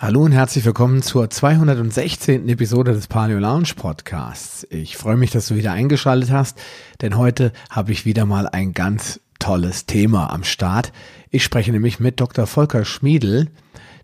[0.00, 2.48] Hallo und herzlich willkommen zur 216.
[2.48, 4.64] Episode des Paleo Lounge Podcasts.
[4.70, 6.56] Ich freue mich, dass du wieder eingeschaltet hast,
[7.00, 10.92] denn heute habe ich wieder mal ein ganz tolles Thema am Start.
[11.30, 12.46] Ich spreche nämlich mit Dr.
[12.46, 13.50] Volker Schmiedel,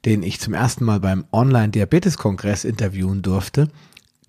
[0.05, 3.69] den ich zum ersten Mal beim Online-Diabetes-Kongress interviewen durfte,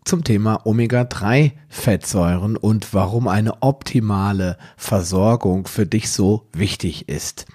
[0.04, 7.48] zum Thema Omega-3-Fettsäuren und warum eine optimale Versorgung für dich so wichtig ist.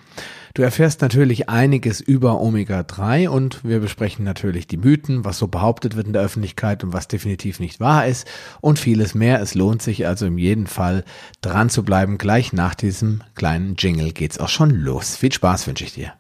[0.53, 5.95] Du erfährst natürlich einiges über Omega-3 und wir besprechen natürlich die Mythen, was so behauptet
[5.95, 8.27] wird in der Öffentlichkeit und was definitiv nicht wahr ist
[8.61, 9.41] und vieles mehr.
[9.41, 11.05] Es lohnt sich also in jedem Fall
[11.41, 12.18] dran zu bleiben.
[12.18, 15.14] Gleich nach diesem kleinen Jingle geht's auch schon los.
[15.14, 16.14] Viel Spaß wünsche ich dir.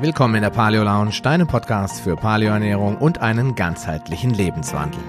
[0.00, 5.00] Willkommen in der Paleo Lounge, deinem Podcast für Paleoernährung und einen ganzheitlichen Lebenswandel.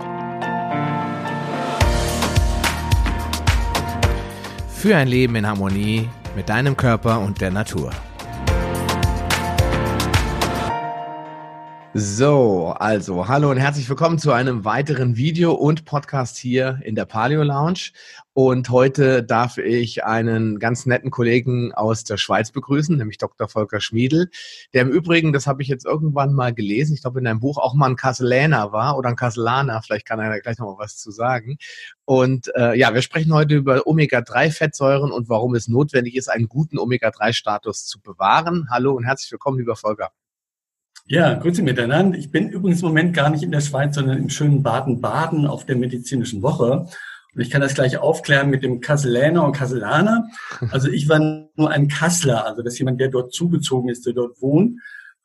[4.70, 7.92] Für ein Leben in Harmonie mit deinem Körper und der Natur.
[11.96, 17.06] So, also hallo und herzlich willkommen zu einem weiteren Video und Podcast hier in der
[17.06, 17.92] Paleo Lounge.
[18.36, 23.48] Und heute darf ich einen ganz netten Kollegen aus der Schweiz begrüßen, nämlich Dr.
[23.48, 24.32] Volker Schmiedel,
[24.74, 27.60] der im Übrigen, das habe ich jetzt irgendwann mal gelesen, ich glaube in einem Buch
[27.60, 30.98] auch mal ein Kasseläner war oder ein Kasselaner, vielleicht kann er gleich noch mal was
[30.98, 31.58] zu sagen.
[32.06, 36.80] Und äh, ja, wir sprechen heute über Omega-3-Fettsäuren und warum es notwendig ist, einen guten
[36.80, 38.68] Omega-3-Status zu bewahren.
[38.72, 40.10] Hallo und herzlich willkommen, lieber Volker.
[41.06, 42.18] Ja, grüße miteinander.
[42.18, 45.68] Ich bin übrigens im Moment gar nicht in der Schweiz, sondern im schönen Baden-Baden auf
[45.68, 46.88] der medizinischen Woche.
[47.36, 50.30] Ich kann das gleich aufklären mit dem Kasseläner und Kasselaner.
[50.72, 54.14] Also ich war nur ein Kassler, also das ist jemand, der dort zugezogen ist, der
[54.14, 54.80] dort wohnt.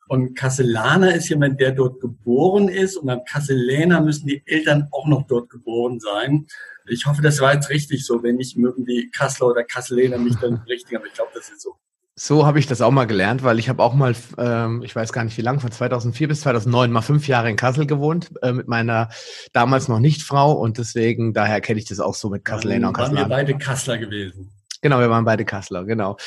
[0.07, 2.97] Und Kasselaner ist jemand, der dort geboren ist.
[2.97, 6.47] Und beim Kasseläner müssen die Eltern auch noch dort geboren sein.
[6.87, 8.23] Ich hoffe, das war jetzt richtig so.
[8.23, 10.97] Wenn nicht, mögen die Kassler oder Kasseläner mich dann richtig.
[10.97, 11.75] Aber ich glaube, das ist so.
[12.21, 15.13] So habe ich das auch mal gelernt, weil ich habe auch mal, ähm, ich weiß
[15.13, 18.51] gar nicht wie lange, von 2004 bis 2009 mal fünf Jahre in Kassel gewohnt äh,
[18.51, 19.07] mit meiner
[19.53, 22.93] damals noch nicht Frau und deswegen daher kenne ich das auch so mit Kasseläner und
[22.93, 23.19] Kassler.
[23.19, 24.51] Waren wir beide Kassler gewesen?
[24.81, 26.17] Genau, wir waren beide Kassler, genau.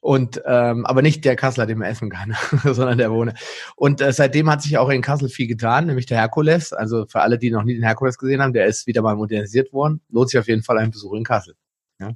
[0.00, 3.32] Und ähm, aber nicht der Kassler, den man essen kann, sondern der Wohne.
[3.74, 6.74] Und äh, seitdem hat sich auch in Kassel viel getan, nämlich der Herkules.
[6.74, 9.72] Also für alle, die noch nie den Herkules gesehen haben, der ist wieder mal modernisiert
[9.72, 10.02] worden.
[10.10, 11.54] Lohnt sich auf jeden Fall ein Besuch in Kassel.
[12.00, 12.12] Ja.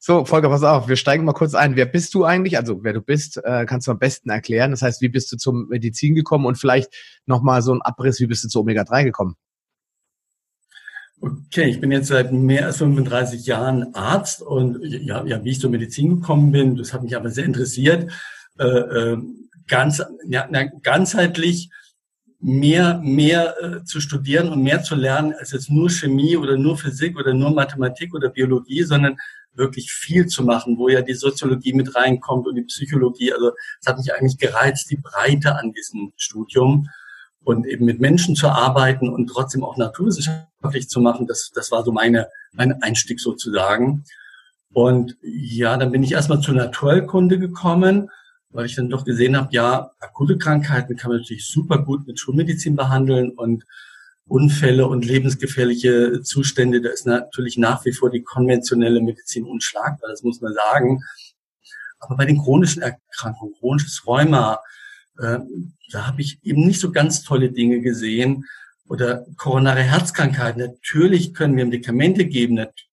[0.00, 1.74] So, Volker, pass auf, wir steigen mal kurz ein.
[1.74, 2.56] Wer bist du eigentlich?
[2.56, 4.70] Also, wer du bist, äh, kannst du am besten erklären.
[4.70, 6.94] Das heißt, wie bist du zum Medizin gekommen und vielleicht
[7.26, 9.34] nochmal so ein Abriss, wie bist du zu Omega-3 gekommen?
[11.20, 15.60] Okay, ich bin jetzt seit mehr als 35 Jahren Arzt und ja, ja wie ich
[15.60, 18.12] zur Medizin gekommen bin, das hat mich aber sehr interessiert.
[18.56, 19.18] Äh, äh,
[19.66, 20.48] ganz, ja,
[20.82, 21.70] ganzheitlich
[22.40, 26.78] mehr, mehr äh, zu studieren und mehr zu lernen als jetzt nur Chemie oder nur
[26.78, 29.16] Physik oder nur Mathematik oder Biologie, sondern
[29.58, 33.32] wirklich viel zu machen, wo ja die Soziologie mit reinkommt und die Psychologie.
[33.32, 36.88] Also es hat mich eigentlich gereizt, die Breite an diesem Studium
[37.44, 41.26] und eben mit Menschen zu arbeiten und trotzdem auch naturwissenschaftlich zu machen.
[41.26, 44.04] Das, das war so meine, mein Einstieg sozusagen.
[44.72, 48.10] Und ja, dann bin ich erstmal zur Naturkunde gekommen,
[48.50, 52.18] weil ich dann doch gesehen habe, ja, akute Krankheiten kann man natürlich super gut mit
[52.18, 53.64] Schulmedizin behandeln und
[54.28, 60.22] Unfälle und lebensgefährliche Zustände, da ist natürlich nach wie vor die konventionelle Medizin unschlagbar, das
[60.22, 61.02] muss man sagen.
[61.98, 64.60] Aber bei den chronischen Erkrankungen, chronisches Rheuma,
[65.18, 65.38] äh,
[65.90, 68.44] da habe ich eben nicht so ganz tolle Dinge gesehen.
[68.88, 72.88] Oder koronare Herzkrankheiten, natürlich können wir Medikamente geben, natürlich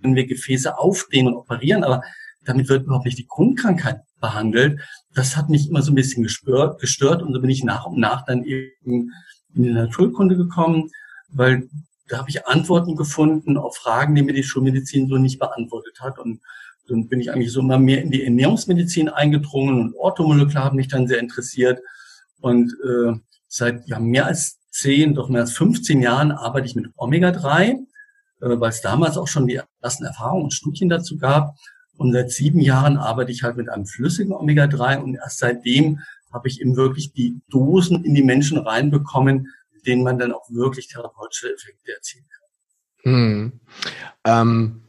[0.00, 2.02] können wir Gefäße aufdehnen und operieren, aber
[2.44, 4.80] damit wird überhaupt nicht die Grundkrankheit behandelt.
[5.14, 7.98] Das hat mich immer so ein bisschen gestört, gestört und so bin ich nach und
[7.98, 9.12] nach dann eben
[9.54, 10.90] in die Naturkunde gekommen,
[11.28, 11.68] weil
[12.08, 16.18] da habe ich Antworten gefunden auf Fragen, die mir die Schulmedizin so nicht beantwortet hat.
[16.18, 16.40] Und
[16.88, 20.88] dann bin ich eigentlich so immer mehr in die Ernährungsmedizin eingedrungen und Orthomolekular hat mich
[20.88, 21.80] dann sehr interessiert.
[22.40, 23.14] Und äh,
[23.48, 27.76] seit ja, mehr als zehn, doch mehr als 15 Jahren arbeite ich mit Omega-3, äh,
[28.40, 31.56] weil es damals auch schon die ersten Erfahrungen und Studien dazu gab.
[31.96, 36.00] Und seit sieben Jahren arbeite ich halt mit einem flüssigen Omega-3 und erst seitdem
[36.34, 40.50] habe ich eben wirklich die Dosen in die Menschen reinbekommen, mit denen man dann auch
[40.50, 43.12] wirklich therapeutische Effekte erzielen kann.
[43.12, 43.60] Hm.
[44.24, 44.82] Ähm,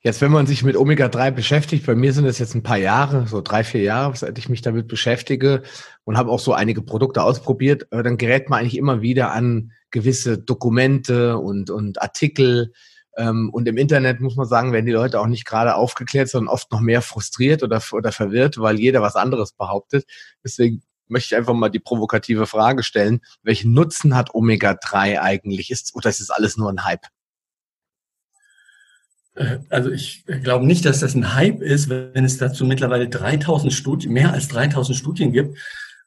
[0.00, 3.26] jetzt, wenn man sich mit Omega-3 beschäftigt, bei mir sind es jetzt ein paar Jahre,
[3.26, 5.62] so drei, vier Jahre, seit ich mich damit beschäftige
[6.04, 10.38] und habe auch so einige Produkte ausprobiert, dann gerät man eigentlich immer wieder an gewisse
[10.38, 12.72] Dokumente und, und Artikel,
[13.16, 16.70] und im Internet muss man sagen, werden die Leute auch nicht gerade aufgeklärt, sondern oft
[16.70, 20.04] noch mehr frustriert oder, oder verwirrt, weil jeder was anderes behauptet.
[20.44, 25.70] Deswegen möchte ich einfach mal die provokative Frage stellen, welchen Nutzen hat Omega-3 eigentlich?
[25.70, 27.06] Ist, oder ist es alles nur ein Hype?
[29.68, 34.12] Also ich glaube nicht, dass das ein Hype ist, wenn es dazu mittlerweile 3000 Studien,
[34.12, 35.58] mehr als 3000 Studien gibt.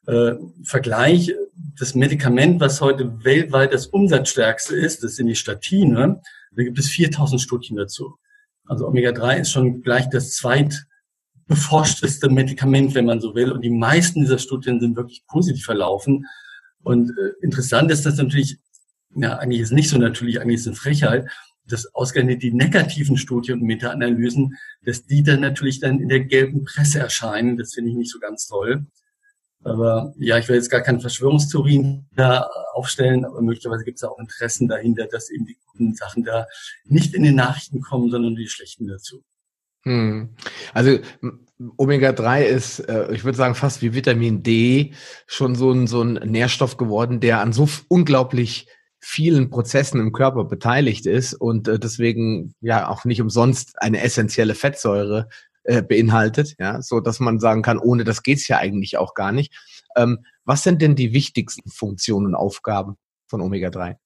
[0.06, 0.32] Äh,
[0.64, 1.32] Vergleich,
[1.78, 6.20] das Medikament, was heute weltweit das umsatzstärkste ist, das sind die Statine,
[6.50, 8.16] da gibt es 4000 Studien dazu.
[8.64, 13.52] Also Omega-3 ist schon gleich das zweitbeforschteste Medikament, wenn man so will.
[13.52, 16.26] Und die meisten dieser Studien sind wirklich positiv verlaufen.
[16.82, 18.58] Und äh, interessant ist, dass natürlich,
[19.14, 21.30] ja, eigentlich ist nicht so natürlich, eigentlich ist es eine Frechheit,
[21.66, 26.64] dass ausgerechnet die negativen Studien und Meta-Analysen, dass die dann natürlich dann in der gelben
[26.64, 27.56] Presse erscheinen.
[27.56, 28.86] Das finde ich nicht so ganz toll.
[29.62, 34.18] Aber ja, ich will jetzt gar keine Verschwörungstheorien da aufstellen, aber möglicherweise gibt es auch
[34.18, 36.46] Interessen dahinter, dass eben die guten Sachen da
[36.84, 39.22] nicht in den Nachrichten kommen, sondern die schlechten dazu.
[39.82, 40.30] Hm.
[40.72, 40.98] Also
[41.76, 44.94] Omega-3 ist, äh, ich würde sagen, fast wie Vitamin D
[45.26, 48.66] schon so ein, so ein Nährstoff geworden, der an so unglaublich
[48.98, 54.54] vielen Prozessen im Körper beteiligt ist und äh, deswegen ja auch nicht umsonst eine essentielle
[54.54, 55.28] Fettsäure
[55.64, 59.32] äh, beinhaltet, ja, so dass man sagen kann, ohne das geht's ja eigentlich auch gar
[59.32, 59.52] nicht.
[59.96, 62.96] Ähm, was sind denn die wichtigsten Funktionen und Aufgaben
[63.26, 63.96] von Omega-3?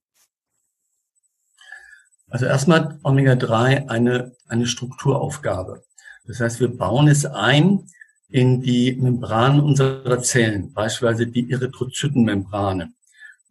[2.28, 5.84] Also erstmal Omega-3 eine, eine Strukturaufgabe.
[6.26, 7.86] Das heißt, wir bauen es ein
[8.28, 12.92] in die Membran unserer Zellen, beispielsweise die Erythrozytenmembrane.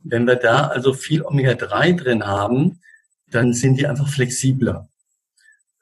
[0.03, 2.81] Wenn wir da also viel Omega-3 drin haben,
[3.31, 4.89] dann sind die einfach flexibler.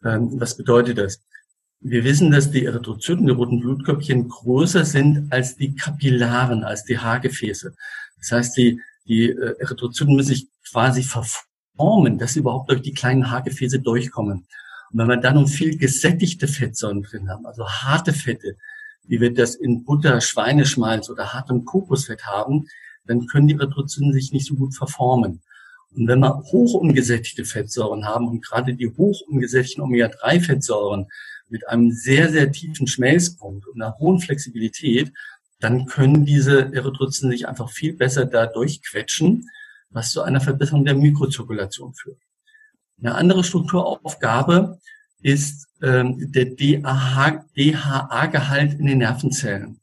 [0.03, 1.23] Ähm, was bedeutet das?
[1.83, 6.99] Wir wissen, dass die Erythrozyten, die roten Blutköpfchen, größer sind als die Kapillaren, als die
[6.99, 7.73] Haargefäße.
[8.19, 12.93] Das heißt, die, die äh, Erythrozyten müssen sich quasi verformen, dass sie überhaupt durch die
[12.93, 14.45] kleinen Haargefäße durchkommen.
[14.91, 18.57] Und wenn wir dann noch viel gesättigte Fettsäuren drin haben, also harte Fette,
[19.07, 22.67] wie wir das in Butter, Schweineschmalz oder hartem Kokosfett haben,
[23.07, 25.41] dann können die Erythrozyten sich nicht so gut verformen.
[25.95, 31.07] Und wenn wir hoch umgesättigte Fettsäuren haben und gerade die hoch umgesättigten Omega-3-Fettsäuren
[31.51, 35.11] mit einem sehr, sehr tiefen Schmelzpunkt und einer hohen Flexibilität,
[35.59, 39.47] dann können diese Erythrozyten sich einfach viel besser da durchquetschen,
[39.89, 42.19] was zu einer Verbesserung der Mikrozirkulation führt.
[42.99, 44.79] Eine andere Strukturaufgabe
[45.21, 47.53] ist ähm, der DHA-Gehalt
[48.79, 49.79] in den Nervenzellen.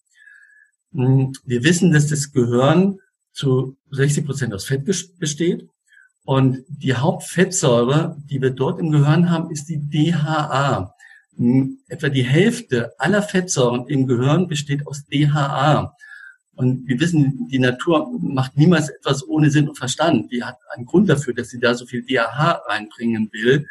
[0.93, 2.99] Hm, wir wissen, dass das Gehirn
[3.32, 5.69] zu 60 Prozent aus Fett besteht.
[6.25, 10.94] Und die Hauptfettsäure, die wir dort im Gehirn haben, ist die DHA.
[11.88, 15.94] Etwa die Hälfte aller Fettsäuren im Gehirn besteht aus DHA.
[16.56, 20.32] Und wir wissen, die Natur macht niemals etwas ohne Sinn und Verstand.
[20.32, 23.67] Die hat einen Grund dafür, dass sie da so viel DHA reinbringen will.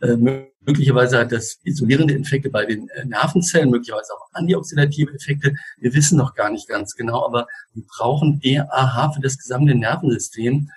[0.00, 0.16] Äh,
[0.64, 5.56] möglicherweise hat das isolierende Effekte bei den äh, Nervenzellen, möglicherweise auch antioxidative Effekte.
[5.78, 10.70] Wir wissen noch gar nicht ganz genau, aber wir brauchen DHA für das gesamte Nervensystem.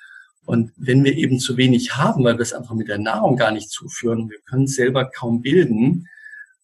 [0.45, 3.51] Und wenn wir eben zu wenig haben, weil wir es einfach mit der Nahrung gar
[3.51, 6.07] nicht zuführen wir können es selber kaum bilden,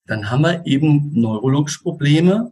[0.10, 2.52] dann haben wir eben neurologische Probleme,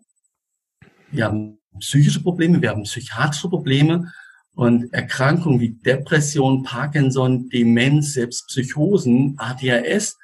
[1.09, 4.13] wir haben psychische Probleme, wir haben psychiatrische Probleme
[4.54, 10.18] und Erkrankungen wie Depression, Parkinson, Demenz, selbst Psychosen, ADHS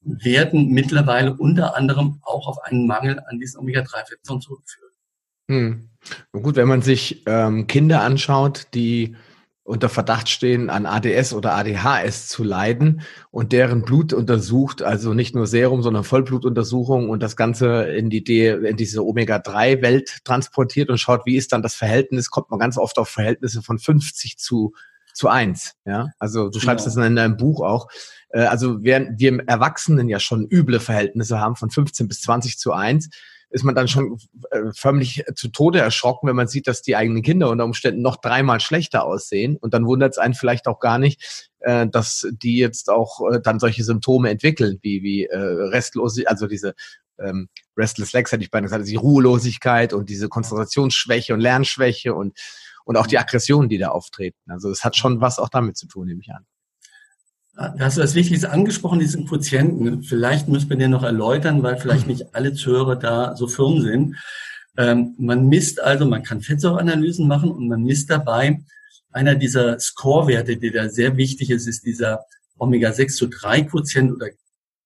[0.00, 4.90] werden mittlerweile unter anderem auch auf einen Mangel an diesen Omega-3-Fettsäuren zurückführen.
[5.48, 5.90] Hm.
[6.32, 9.14] Gut, wenn man sich ähm, Kinder anschaut, die
[9.64, 13.00] unter Verdacht stehen, an ADS oder ADHS zu leiden
[13.30, 18.22] und deren Blut untersucht, also nicht nur Serum, sondern Vollblutuntersuchung und das Ganze in die
[18.22, 22.76] D, in diese Omega-3-Welt transportiert und schaut, wie ist dann das Verhältnis, kommt man ganz
[22.76, 24.74] oft auf Verhältnisse von 50 zu
[25.14, 25.76] zu eins.
[25.84, 26.96] Ja, also du schreibst genau.
[26.96, 27.88] das in deinem Buch auch.
[28.30, 32.58] Äh, also während wir im Erwachsenen ja schon üble Verhältnisse haben von 15 bis 20
[32.58, 33.08] zu eins,
[33.50, 34.18] ist man dann schon
[34.50, 38.16] äh, förmlich zu Tode erschrocken, wenn man sieht, dass die eigenen Kinder unter Umständen noch
[38.16, 39.56] dreimal schlechter aussehen.
[39.56, 43.40] Und dann wundert es einen vielleicht auch gar nicht, äh, dass die jetzt auch äh,
[43.40, 46.74] dann solche Symptome entwickeln, wie, wie äh, Restlosigkeit, also diese
[47.18, 52.14] ähm, Restless Legs hätte ich beinahe gesagt, also die Ruhelosigkeit und diese Konzentrationsschwäche und Lernschwäche
[52.14, 52.38] und,
[52.84, 54.50] und auch die Aggressionen, die da auftreten.
[54.50, 56.44] Also es hat schon was auch damit zu tun, nehme ich an.
[57.56, 60.02] Da hast du das Wichtigste angesprochen, diesen Quotienten.
[60.02, 64.16] Vielleicht müssen wir den noch erläutern, weil vielleicht nicht alle Zuhörer da so firm sind.
[64.76, 68.60] Ähm, man misst also, man kann Fettsäureanalysen machen und man misst dabei
[69.12, 72.24] einer dieser Score-Werte, der da sehr wichtig ist, ist dieser
[72.58, 74.26] Omega-6 zu 3 Quotient oder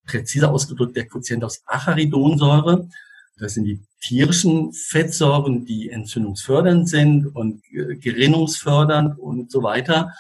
[0.06, 2.86] präziser ausgedrückt der Quotient aus Acharidonsäure.
[3.38, 10.12] Das sind die tierischen Fettsäuren, die entzündungsfördernd sind und äh, gerinnungsfördernd und so weiter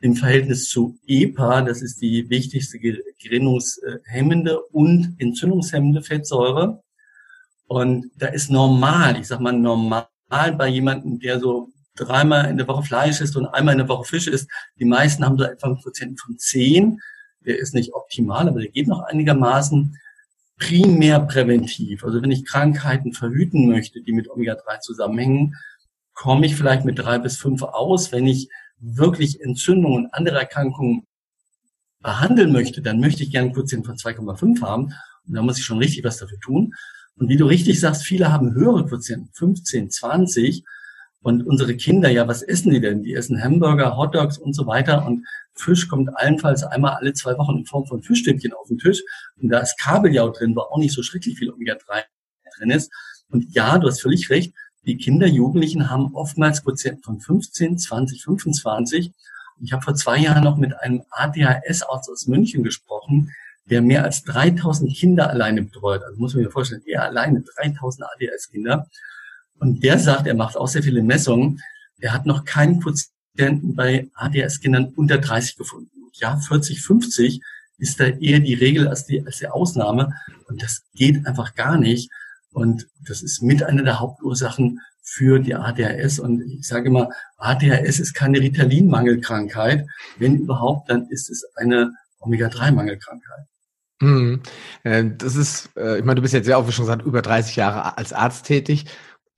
[0.00, 6.82] im Verhältnis zu EPA, das ist die wichtigste gerinnungshemmende und entzündungshemmende Fettsäure.
[7.66, 12.68] Und da ist normal, ich sag mal normal bei jemandem, der so dreimal in der
[12.68, 14.48] Woche Fleisch isst und einmal in der Woche Fisch isst.
[14.78, 17.00] Die meisten haben so etwa einen Prozent von zehn.
[17.44, 19.96] der ist nicht optimal, aber der geht noch einigermaßen
[20.58, 22.04] primär präventiv.
[22.04, 25.54] Also wenn ich Krankheiten verhüten möchte, die mit Omega-3 zusammenhängen,
[26.14, 28.12] komme ich vielleicht mit drei bis fünf aus.
[28.12, 28.48] Wenn ich
[28.80, 31.06] wirklich Entzündungen und andere Erkrankungen
[32.00, 34.84] behandeln möchte, dann möchte ich gerne Quotient von 2,5 haben.
[35.26, 36.74] Und da muss ich schon richtig was dafür tun.
[37.16, 40.64] Und wie du richtig sagst, viele haben höhere Quotienten, 15, 20.
[41.20, 43.02] Und unsere Kinder, ja, was essen die denn?
[43.02, 45.04] Die essen Hamburger, Hotdogs und so weiter.
[45.04, 49.02] Und Fisch kommt allenfalls einmal alle zwei Wochen in Form von Fischstäbchen auf den Tisch.
[49.36, 52.04] Und da ist Kabeljau drin, wo auch nicht so schrecklich viel Omega-3
[52.58, 52.92] drin ist.
[53.30, 54.54] Und ja, du hast völlig recht.
[54.88, 59.12] Die Kinder, Jugendlichen haben oftmals Quotienten von 15, 20, 25.
[59.58, 63.30] Und ich habe vor zwei Jahren noch mit einem ADHS-Arzt aus München gesprochen,
[63.68, 66.02] der mehr als 3000 Kinder alleine betreut.
[66.02, 68.88] Also muss man sich vorstellen, er alleine 3000 ADHS-Kinder.
[69.58, 71.60] Und der sagt, er macht auch sehr viele Messungen.
[72.00, 75.90] Er hat noch keinen Quotienten bei ADHS-Kindern unter 30 gefunden.
[76.14, 77.42] Ja, 40, 50
[77.76, 80.14] ist da eher die Regel als die, als die Ausnahme.
[80.46, 82.10] Und das geht einfach gar nicht.
[82.52, 86.18] Und das ist mit einer der Hauptursachen für die ADHS.
[86.18, 89.86] Und ich sage immer, ADHS ist keine Ritalin-Mangelkrankheit.
[90.18, 93.46] Wenn überhaupt, dann ist es eine Omega-3-Mangelkrankheit.
[94.00, 94.42] Hm.
[94.84, 97.98] Das ist, äh, ich meine, du bist jetzt ja auch, wie gesagt, über 30 Jahre
[97.98, 98.86] als Arzt tätig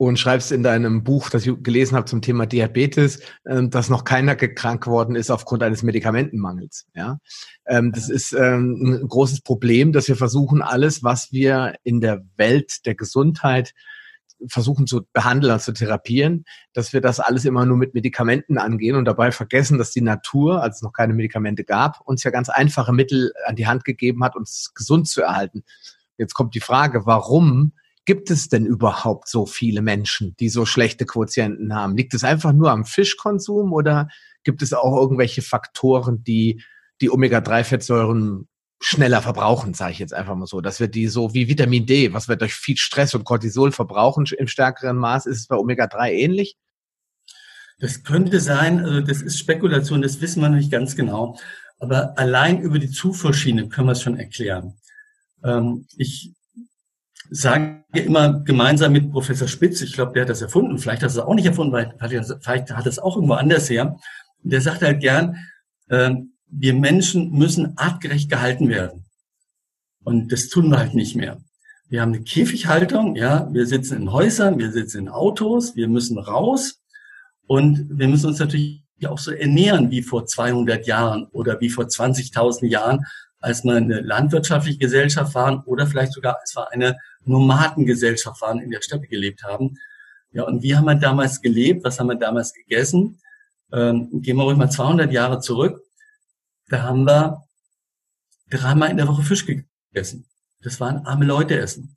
[0.00, 4.04] und schreibst in deinem Buch, das ich gelesen habe zum Thema Diabetes, ähm, dass noch
[4.04, 6.86] keiner krank geworden ist aufgrund eines Medikamentenmangels.
[6.94, 7.18] Ja,
[7.66, 12.24] ähm, das ist ähm, ein großes Problem, dass wir versuchen, alles, was wir in der
[12.38, 13.74] Welt der Gesundheit
[14.48, 18.96] versuchen zu behandeln und zu therapieren, dass wir das alles immer nur mit Medikamenten angehen
[18.96, 22.48] und dabei vergessen, dass die Natur, als es noch keine Medikamente gab, uns ja ganz
[22.48, 25.62] einfache Mittel an die Hand gegeben hat, uns gesund zu erhalten.
[26.16, 27.72] Jetzt kommt die Frage, warum
[28.04, 31.96] gibt es denn überhaupt so viele Menschen, die so schlechte Quotienten haben?
[31.96, 34.08] Liegt es einfach nur am Fischkonsum oder
[34.44, 36.62] gibt es auch irgendwelche Faktoren, die
[37.00, 38.48] die Omega-3-Fettsäuren
[38.82, 42.14] schneller verbrauchen, sage ich jetzt einfach mal so, dass wir die so wie Vitamin D,
[42.14, 46.10] was wir durch viel Stress und Cortisol verbrauchen im stärkeren Maß, ist es bei Omega-3
[46.12, 46.56] ähnlich?
[47.78, 51.38] Das könnte sein, also das ist Spekulation, das wissen wir nicht ganz genau.
[51.78, 54.74] Aber allein über die Zufuhrschiene können wir es schon erklären.
[55.42, 56.32] Ähm, ich
[57.30, 61.14] sage immer gemeinsam mit Professor Spitz, ich glaube, der hat das erfunden, vielleicht hat er
[61.14, 63.96] es auch nicht erfunden, weil vielleicht hat er es auch irgendwo anders her.
[64.42, 65.36] Der sagt halt gern,
[65.88, 66.10] äh,
[66.48, 69.04] wir Menschen müssen artgerecht gehalten werden.
[70.02, 71.40] Und das tun wir halt nicht mehr.
[71.88, 76.18] Wir haben eine Käfighaltung, ja, wir sitzen in Häusern, wir sitzen in Autos, wir müssen
[76.18, 76.80] raus
[77.46, 81.86] und wir müssen uns natürlich auch so ernähren wie vor 200 Jahren oder wie vor
[81.86, 83.04] 20.000 Jahren,
[83.40, 88.70] als wir eine landwirtschaftliche Gesellschaft waren oder vielleicht sogar als wir eine Nomadengesellschaft waren, in
[88.70, 89.76] der Steppe gelebt haben.
[90.32, 91.84] Ja, und wie haben wir damals gelebt?
[91.84, 93.18] Was haben wir damals gegessen?
[93.72, 95.80] Ähm, gehen wir ruhig mal 200 Jahre zurück.
[96.68, 97.42] Da haben wir
[98.50, 100.26] dreimal in der Woche Fisch gegessen.
[100.62, 101.96] Das waren arme Leute essen.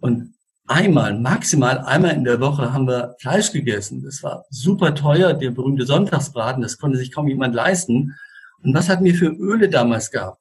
[0.00, 0.34] Und
[0.66, 4.02] einmal, maximal einmal in der Woche haben wir Fleisch gegessen.
[4.02, 8.16] Das war super teuer, der berühmte Sonntagsbraten, das konnte sich kaum jemand leisten.
[8.62, 10.40] Und was hatten wir für Öle damals gehabt?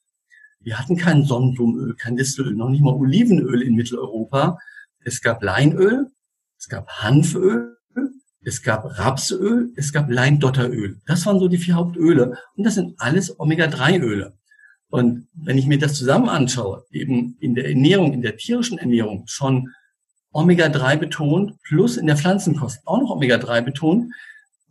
[0.62, 4.58] Wir hatten kein Sonnenblumenöl, kein Distelöl, noch nicht mal Olivenöl in Mitteleuropa.
[5.04, 6.08] Es gab Leinöl,
[6.58, 7.78] es gab Hanföl,
[8.42, 11.00] es gab Rapsöl, es gab Leindotteröl.
[11.06, 12.38] Das waren so die vier Hauptöle.
[12.56, 14.34] Und das sind alles Omega-3-Öle.
[14.89, 19.24] Und wenn ich mir das zusammen anschaue, eben in der Ernährung, in der tierischen Ernährung
[19.28, 19.70] schon
[20.32, 24.13] Omega-3 betont, plus in der Pflanzenkost auch noch Omega-3 betont,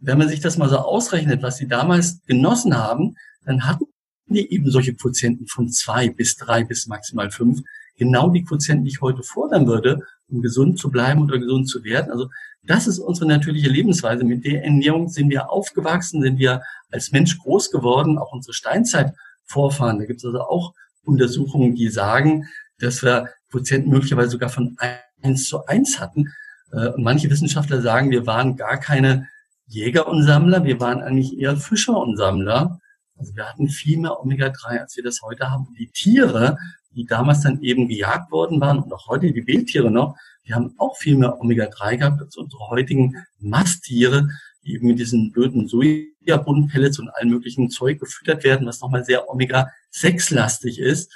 [0.01, 3.87] wenn man sich das mal so ausrechnet, was sie damals genossen haben, dann hatten
[4.35, 7.61] die eben solche Quotienten von zwei bis drei bis maximal fünf.
[7.97, 11.83] Genau die Quotienten, die ich heute fordern würde, um gesund zu bleiben oder gesund zu
[11.85, 12.11] werden.
[12.11, 12.29] Also
[12.63, 14.25] das ist unsere natürliche Lebensweise.
[14.25, 19.99] Mit der Ernährung sind wir aufgewachsen, sind wir als Mensch groß geworden, auch unsere Steinzeitvorfahren.
[19.99, 22.47] Da gibt es also auch Untersuchungen, die sagen,
[22.79, 24.77] dass wir Quotienten möglicherweise sogar von
[25.23, 26.33] eins zu eins hatten.
[26.73, 29.29] Äh, und manche Wissenschaftler sagen, wir waren gar keine
[29.67, 32.81] Jäger und Sammler, wir waren eigentlich eher Fischer und Sammler.
[33.19, 35.67] Also wir hatten viel mehr Omega-3, als wir das heute haben.
[35.67, 36.57] Und die Tiere,
[36.91, 40.75] die damals dann eben gejagt worden waren und auch heute die Wildtiere noch, die haben
[40.79, 44.29] auch viel mehr Omega-3 gehabt als unsere heutigen Masttiere,
[44.65, 49.29] die eben mit diesen blöden Sojabohnenpellets und allen möglichen Zeug gefüttert werden, was nochmal sehr
[49.29, 51.13] Omega-6-lastig ist.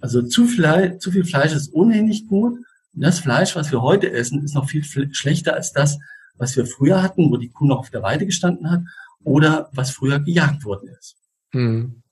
[0.00, 2.58] Also zu, Fleisch, zu viel Fleisch ist ohnehin nicht gut.
[2.94, 5.98] Und das Fleisch, was wir heute essen, ist noch viel schlechter als das,
[6.36, 8.82] was wir früher hatten, wo die Kuh noch auf der Weide gestanden hat
[9.22, 11.16] oder was früher gejagt worden ist.
[11.54, 12.02] Hm.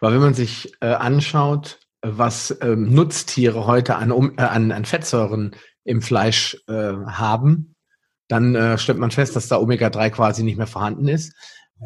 [0.00, 4.84] Weil wenn man sich äh, anschaut, was ähm, Nutztiere heute an, um, äh, an, an
[4.84, 5.52] Fettsäuren
[5.84, 7.74] im Fleisch äh, haben,
[8.28, 11.34] dann äh, stellt man fest, dass da Omega-3 quasi nicht mehr vorhanden ist.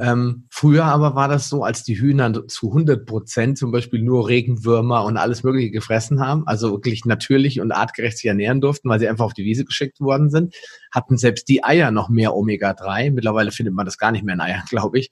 [0.01, 4.29] Ähm, früher aber war das so, als die Hühner zu 100 Prozent zum Beispiel nur
[4.29, 8.99] Regenwürmer und alles Mögliche gefressen haben, also wirklich natürlich und artgerecht sich ernähren durften, weil
[8.99, 10.55] sie einfach auf die Wiese geschickt worden sind,
[10.93, 13.13] hatten selbst die Eier noch mehr Omega-3.
[13.13, 15.11] Mittlerweile findet man das gar nicht mehr in Eiern, glaube ich.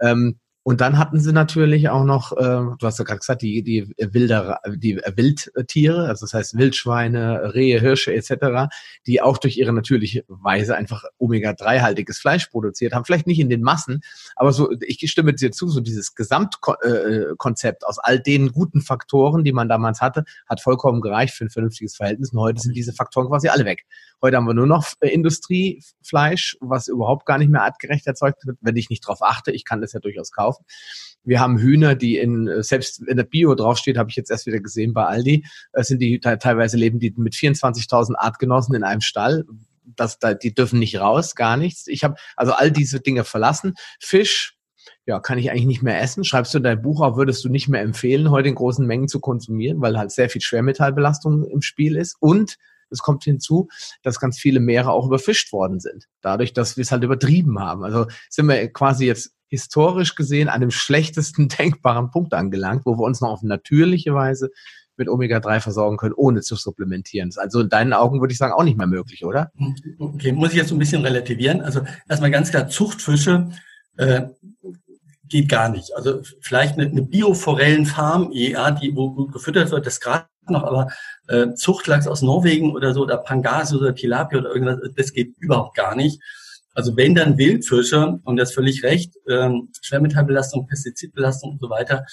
[0.00, 3.62] Ähm, und dann hatten sie natürlich auch noch, äh, du hast ja gerade gesagt, die,
[3.62, 8.72] die wilder, die Wildtiere, also das heißt Wildschweine, Rehe, Hirsche etc.,
[9.06, 13.04] die auch durch ihre natürliche Weise einfach Omega-3-haltiges Fleisch produziert haben.
[13.04, 14.00] Vielleicht nicht in den Massen,
[14.36, 19.44] aber so, ich stimme dir zu, so dieses Gesamtkonzept äh, aus all den guten Faktoren,
[19.44, 22.32] die man damals hatte, hat vollkommen gereicht für ein vernünftiges Verhältnis.
[22.32, 23.84] Und heute sind diese Faktoren quasi alle weg.
[24.22, 28.56] Heute haben wir nur noch äh, Industriefleisch, was überhaupt gar nicht mehr artgerecht erzeugt wird,
[28.62, 29.50] wenn ich nicht drauf achte.
[29.50, 30.53] Ich kann das ja durchaus kaufen.
[31.24, 34.46] Wir haben Hühner, die in, äh, selbst in der Bio draufsteht, habe ich jetzt erst
[34.46, 39.00] wieder gesehen bei Aldi, äh, sind die teilweise leben die mit 24.000 Artgenossen in einem
[39.00, 39.44] Stall.
[39.84, 41.86] Das, da, die dürfen nicht raus, gar nichts.
[41.86, 43.74] Ich habe also all diese Dinge verlassen.
[44.00, 44.56] Fisch,
[45.06, 46.24] ja, kann ich eigentlich nicht mehr essen.
[46.24, 49.08] Schreibst du in dein Buch auch, würdest du nicht mehr empfehlen, heute in großen Mengen
[49.08, 52.16] zu konsumieren, weil halt sehr viel Schwermetallbelastung im Spiel ist.
[52.20, 52.56] Und
[52.90, 53.68] es kommt hinzu,
[54.02, 56.06] dass ganz viele Meere auch überfischt worden sind.
[56.20, 57.84] Dadurch, dass wir es halt übertrieben haben.
[57.84, 63.04] Also sind wir quasi jetzt historisch gesehen an dem schlechtesten denkbaren Punkt angelangt, wo wir
[63.04, 64.50] uns noch auf natürliche Weise
[64.96, 67.32] mit Omega-3 versorgen können, ohne zu supplementieren.
[67.36, 69.50] Also in deinen Augen würde ich sagen, auch nicht mehr möglich, oder?
[69.98, 71.60] Okay, muss ich jetzt ein bisschen relativieren.
[71.62, 73.50] Also erstmal ganz klar, Zuchtfische
[73.96, 74.22] äh,
[75.28, 75.94] geht gar nicht.
[75.96, 80.88] Also vielleicht eine, eine Bioforellenfarm, ja, die wo gut gefüttert wird, das gerade noch, aber
[81.28, 85.76] äh, Zuchtlachs aus Norwegen oder so, oder Pangase oder Tilapia oder irgendwas, das geht überhaupt
[85.76, 86.20] gar nicht.
[86.74, 92.04] Also wenn dann Wildfische, und das völlig recht, ähm, Schwermetallbelastung, Pestizidbelastung und so weiter.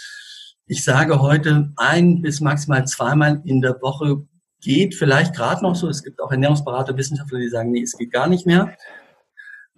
[0.67, 4.25] Ich sage heute ein bis maximal zweimal in der Woche
[4.61, 5.89] geht vielleicht gerade noch so.
[5.89, 8.77] Es gibt auch Ernährungsberater, Wissenschaftler, die sagen, nee, es geht gar nicht mehr.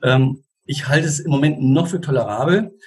[0.03, 2.77] Ähm, ich halte es im Moment noch für tolerabel.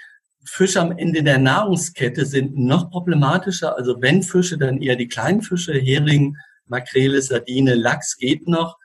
[0.46, 3.76] Fische am Ende der Nahrungskette sind noch problematischer.
[3.76, 6.36] Also wenn Fische, dann eher die kleinen Fische, Hering,
[6.66, 8.78] Makrele, Sardine, Lachs geht noch.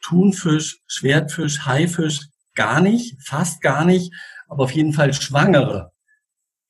[0.00, 4.12] Thunfisch, Schwertfisch, Haifisch gar nicht, fast gar nicht,
[4.48, 5.92] aber auf jeden Fall Schwangere,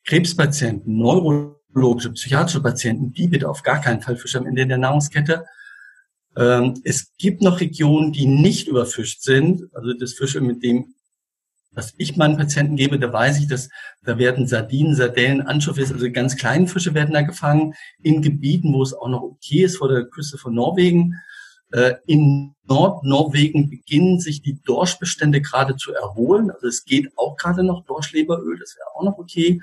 [0.06, 5.44] Krebspatienten, neurologische, psychiatrische Patienten, die bitte auf gar keinen Fall Fische am Ende der Nahrungskette.
[6.36, 10.94] Ähm, es gibt noch Regionen, die nicht überfischt sind, also das Fische, mit dem
[11.74, 13.68] was ich meinen Patienten gebe, da weiß ich, dass
[14.04, 18.82] da werden Sardinen, Sardellen, Anchovies, also ganz kleine Fische werden da gefangen in Gebieten, wo
[18.82, 21.14] es auch noch okay ist vor der Küste von Norwegen.
[21.72, 26.50] Äh, in Nordnorwegen beginnen sich die Dorschbestände gerade zu erholen.
[26.50, 29.60] Also es geht auch gerade noch Dorschleberöl, das wäre auch noch okay.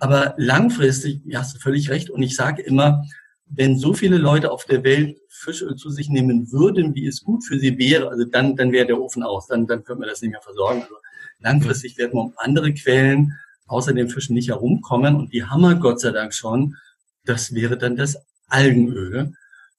[0.00, 2.10] Aber langfristig, ja, hast du völlig recht.
[2.10, 3.04] Und ich sage immer,
[3.46, 7.44] wenn so viele Leute auf der Welt Fischöl zu sich nehmen würden, wie es gut
[7.44, 10.20] für sie wäre, also dann, dann wäre der Ofen aus, dann, dann könnte man das
[10.20, 10.82] nicht mehr versorgen.
[10.82, 10.96] Also
[11.40, 15.76] Langfristig werden wir um andere Quellen außer den Fischen nicht herumkommen und die haben wir
[15.76, 16.76] Gott sei Dank schon.
[17.24, 18.16] Das wäre dann das
[18.48, 19.32] Algenöl.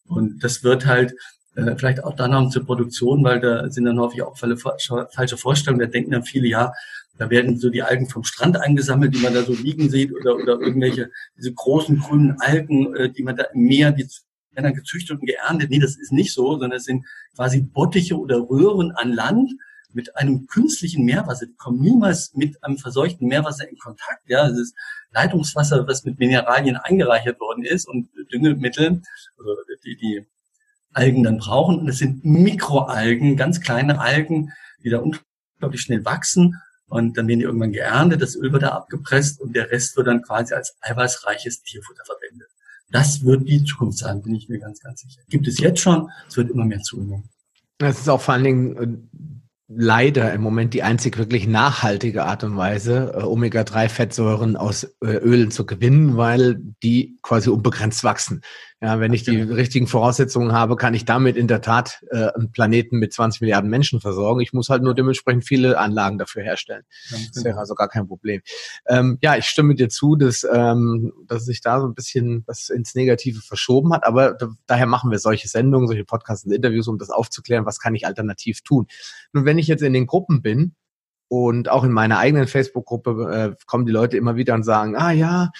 [0.06, 1.14] Und das wird halt
[1.56, 5.80] äh, vielleicht auch dann noch zur Produktion, weil da sind dann häufig auch falsche Vorstellungen.
[5.80, 6.74] Da denken dann viele, ja,
[7.18, 10.36] da werden so die Algen vom Strand eingesammelt, die man da so liegen sieht, oder,
[10.36, 14.08] oder irgendwelche, diese großen grünen Algen, äh, die man da im Meer, die
[14.52, 15.70] werden dann gezüchtet und geerntet.
[15.70, 19.52] Nee, das ist nicht so, sondern es sind quasi Bottiche oder Röhren an Land,
[19.94, 24.22] mit einem künstlichen Meerwasser, die kommen niemals mit einem verseuchten Meerwasser in Kontakt.
[24.28, 24.76] Ja, es ist
[25.12, 29.02] Leitungswasser, was mit Mineralien eingereichert worden ist und Düngemittel,
[29.38, 30.28] also die die
[30.94, 31.80] Algen dann brauchen.
[31.80, 34.52] Und es sind Mikroalgen, ganz kleine Algen,
[34.84, 36.56] die da unglaublich schnell wachsen.
[36.88, 40.08] Und dann werden die irgendwann geerntet, das Öl wird da abgepresst und der Rest wird
[40.08, 42.50] dann quasi als eiweißreiches Tierfutter verwendet.
[42.92, 45.22] Das wird die Zukunft sein, bin ich mir ganz, ganz sicher.
[45.30, 47.30] Gibt es jetzt schon, es wird immer mehr zunehmen.
[47.78, 49.20] Es ist auch vor allen Dingen äh,
[49.70, 55.52] leider im Moment die einzig wirklich nachhaltige Art und Weise, äh, Omega-3-Fettsäuren aus äh, Ölen
[55.52, 58.42] zu gewinnen, weil die quasi unbegrenzt wachsen.
[58.82, 62.54] Ja, wenn ich die richtigen Voraussetzungen habe, kann ich damit in der Tat äh, einen
[62.54, 64.40] Planeten mit 20 Milliarden Menschen versorgen.
[64.40, 66.84] Ich muss halt nur dementsprechend viele Anlagen dafür herstellen.
[67.34, 68.42] Das wäre also gar kein Problem.
[68.88, 72.70] Ähm, ja, ich stimme dir zu, dass, ähm, dass sich da so ein bisschen was
[72.70, 74.06] ins Negative verschoben hat.
[74.06, 77.80] Aber da, daher machen wir solche Sendungen, solche Podcasts und Interviews, um das aufzuklären, was
[77.80, 78.88] kann ich alternativ tun.
[79.34, 80.76] Nun, wenn ich jetzt in den Gruppen bin,
[81.32, 85.12] und auch in meiner eigenen Facebook-Gruppe äh, kommen die Leute immer wieder und sagen, ah
[85.12, 85.52] ja,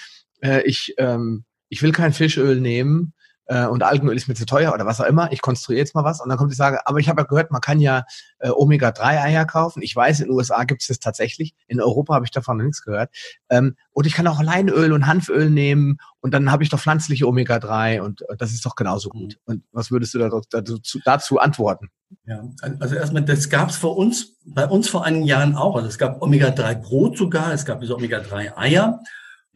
[0.42, 3.14] äh, ich ähm, ich will kein Fischöl nehmen,
[3.50, 5.32] äh, und Algenöl ist mir zu teuer oder was auch immer.
[5.32, 7.50] Ich konstruiere jetzt mal was und dann kommt die Sage, aber ich habe ja gehört,
[7.50, 8.04] man kann ja
[8.38, 9.82] äh, Omega-3-Eier kaufen.
[9.82, 11.52] Ich weiß, in den USA gibt es das tatsächlich.
[11.66, 13.10] In Europa habe ich davon noch nichts gehört.
[13.48, 17.26] Ähm, und ich kann auch Leinöl und Hanföl nehmen und dann habe ich doch pflanzliche
[17.26, 19.36] Omega-3 und äh, das ist doch genauso gut.
[19.46, 20.18] Und was würdest du
[20.50, 21.88] dazu, dazu antworten?
[22.26, 22.44] Ja,
[22.78, 25.74] also erstmal, das gab es für uns, bei uns vor einigen Jahren auch.
[25.74, 29.00] Also es gab Omega-3-Brot sogar, es gab diese Omega-3-Eier.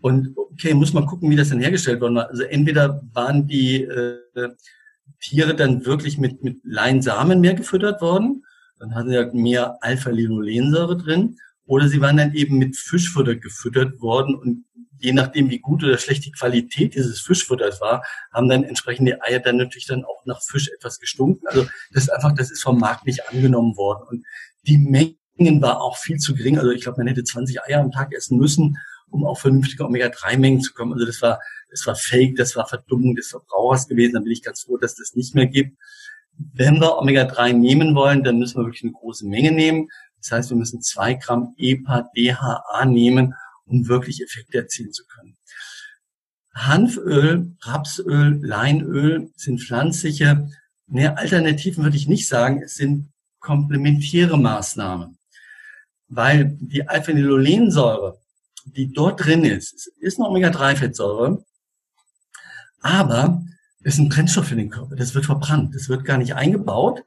[0.05, 2.29] Und okay, muss man gucken, wie das dann hergestellt worden war.
[2.29, 4.19] Also entweder waren die äh,
[5.19, 8.45] Tiere dann wirklich mit, mit Leinsamen mehr gefüttert worden,
[8.79, 13.99] dann hatten sie ja mehr Alpha-Linolensäure drin, oder sie waren dann eben mit Fischfutter gefüttert
[14.03, 14.67] worden und
[14.99, 19.41] je nachdem, wie gut oder schlecht die Qualität dieses Fischfutters war, haben dann entsprechende Eier
[19.41, 21.47] dann natürlich dann auch nach Fisch etwas gestunken.
[21.47, 24.07] Also das ist einfach, das ist vom Markt nicht angenommen worden.
[24.07, 24.27] Und
[24.67, 26.59] die Mengen war auch viel zu gering.
[26.59, 28.77] Also ich glaube, man hätte 20 Eier am Tag essen müssen
[29.11, 30.93] um auf vernünftige Omega-3-Mengen zu kommen.
[30.93, 31.41] Also das war,
[31.71, 34.15] das war Fake, das war Verdummung des Verbrauchers gewesen.
[34.15, 35.77] Da bin ich ganz froh, dass das nicht mehr gibt.
[36.37, 39.89] Wenn wir Omega-3 nehmen wollen, dann müssen wir wirklich eine große Menge nehmen.
[40.21, 43.35] Das heißt, wir müssen zwei Gramm EPA, DHA nehmen,
[43.67, 45.37] um wirklich Effekte erzielen zu können.
[46.55, 50.49] Hanföl, Rapsöl, Leinöl sind pflanzliche,
[50.87, 55.19] ne, Alternativen würde ich nicht sagen, es sind komplementäre Maßnahmen.
[56.09, 58.19] Weil die Alphenylolensäure,
[58.65, 61.45] die dort drin ist, ist eine Omega-3-Fettsäure,
[62.81, 63.43] aber
[63.83, 64.97] ist ein Brennstoff für den Körper.
[64.97, 65.75] Das wird verbrannt.
[65.75, 67.03] Das wird gar nicht eingebaut.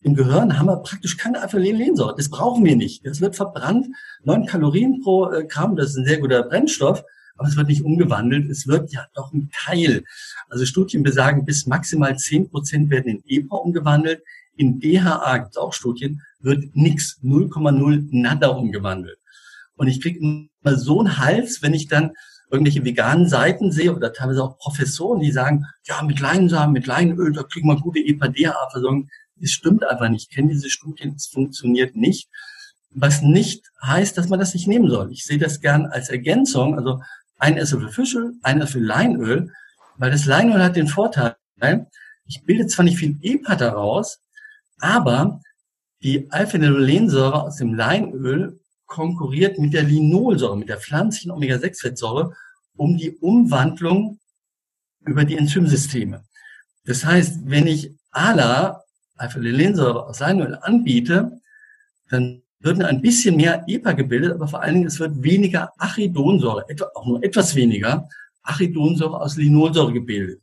[0.00, 2.14] Im Gehirn haben wir praktisch keine Alpha-Lensäure.
[2.16, 3.04] Das brauchen wir nicht.
[3.04, 3.88] Das wird verbrannt.
[4.22, 7.02] Neun Kalorien pro äh, Gramm, das ist ein sehr guter Brennstoff,
[7.36, 8.50] aber es wird nicht umgewandelt.
[8.50, 10.04] Es wird ja doch ein Teil.
[10.48, 14.22] Also Studien besagen, bis maximal zehn Prozent werden in EPA umgewandelt.
[14.56, 19.18] In DHA gibt es auch Studien, wird nix, 0,0 nada umgewandelt.
[19.78, 22.12] Und ich kriege immer so einen Hals, wenn ich dann
[22.50, 27.32] irgendwelche veganen Seiten sehe oder teilweise auch Professoren, die sagen, ja, mit Leinsamen, mit Leinöl,
[27.32, 29.08] da kriegen wir gute EPA-DHA-Versorgung.
[29.36, 30.28] Das stimmt einfach nicht.
[30.28, 32.28] Ich kenne diese Studien, es funktioniert nicht.
[32.90, 35.12] Was nicht heißt, dass man das nicht nehmen soll.
[35.12, 37.00] Ich sehe das gern als Ergänzung, also
[37.38, 39.52] ein Esslöffel Fischöl, ein Esslöffel Leinöl,
[39.96, 41.36] weil das Leinöl hat den Vorteil,
[42.26, 44.18] ich bilde zwar nicht viel EPA daraus,
[44.80, 45.40] aber
[46.02, 48.58] die Alpha-Linolensäure aus dem Leinöl
[48.88, 52.34] konkurriert mit der Linolsäure, mit der pflanzlichen Omega-6-Fettsäure
[52.76, 54.18] um die Umwandlung
[55.04, 56.24] über die Enzymsysteme.
[56.84, 58.82] Das heißt, wenn ich ALA,
[59.16, 61.40] Alpha-Linolsäure aus Leinöl anbiete,
[62.08, 66.64] dann wird ein bisschen mehr EPA gebildet, aber vor allen Dingen es wird weniger Achidonsäure,
[66.94, 68.08] auch nur etwas weniger
[68.42, 70.40] Achidonsäure aus Linolsäure gebildet.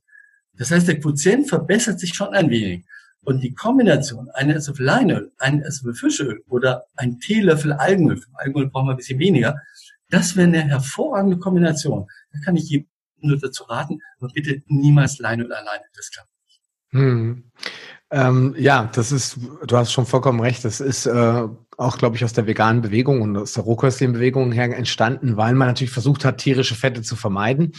[0.53, 2.85] Das heißt, der Quotient verbessert sich schon ein wenig.
[3.25, 8.87] Und die Kombination, eine Esslöffel Leinöl, ein Esslöffel Fischöl oder ein Teelöffel Algenöl, Algenöl brauchen
[8.87, 9.57] wir ein bisschen weniger,
[10.09, 12.07] das wäre eine hervorragende Kombination.
[12.31, 16.61] Da kann ich jedem nur dazu raten, aber bitte niemals Leinöl alleine, das klappt nicht.
[16.91, 17.51] Hm.
[18.11, 22.23] Ähm, ja, das ist, du hast schon vollkommen recht, das ist äh, auch, glaube ich,
[22.23, 26.23] aus der veganen Bewegung und aus der rohköstlichen Bewegung her entstanden, weil man natürlich versucht
[26.23, 27.71] hat, tierische Fette zu vermeiden.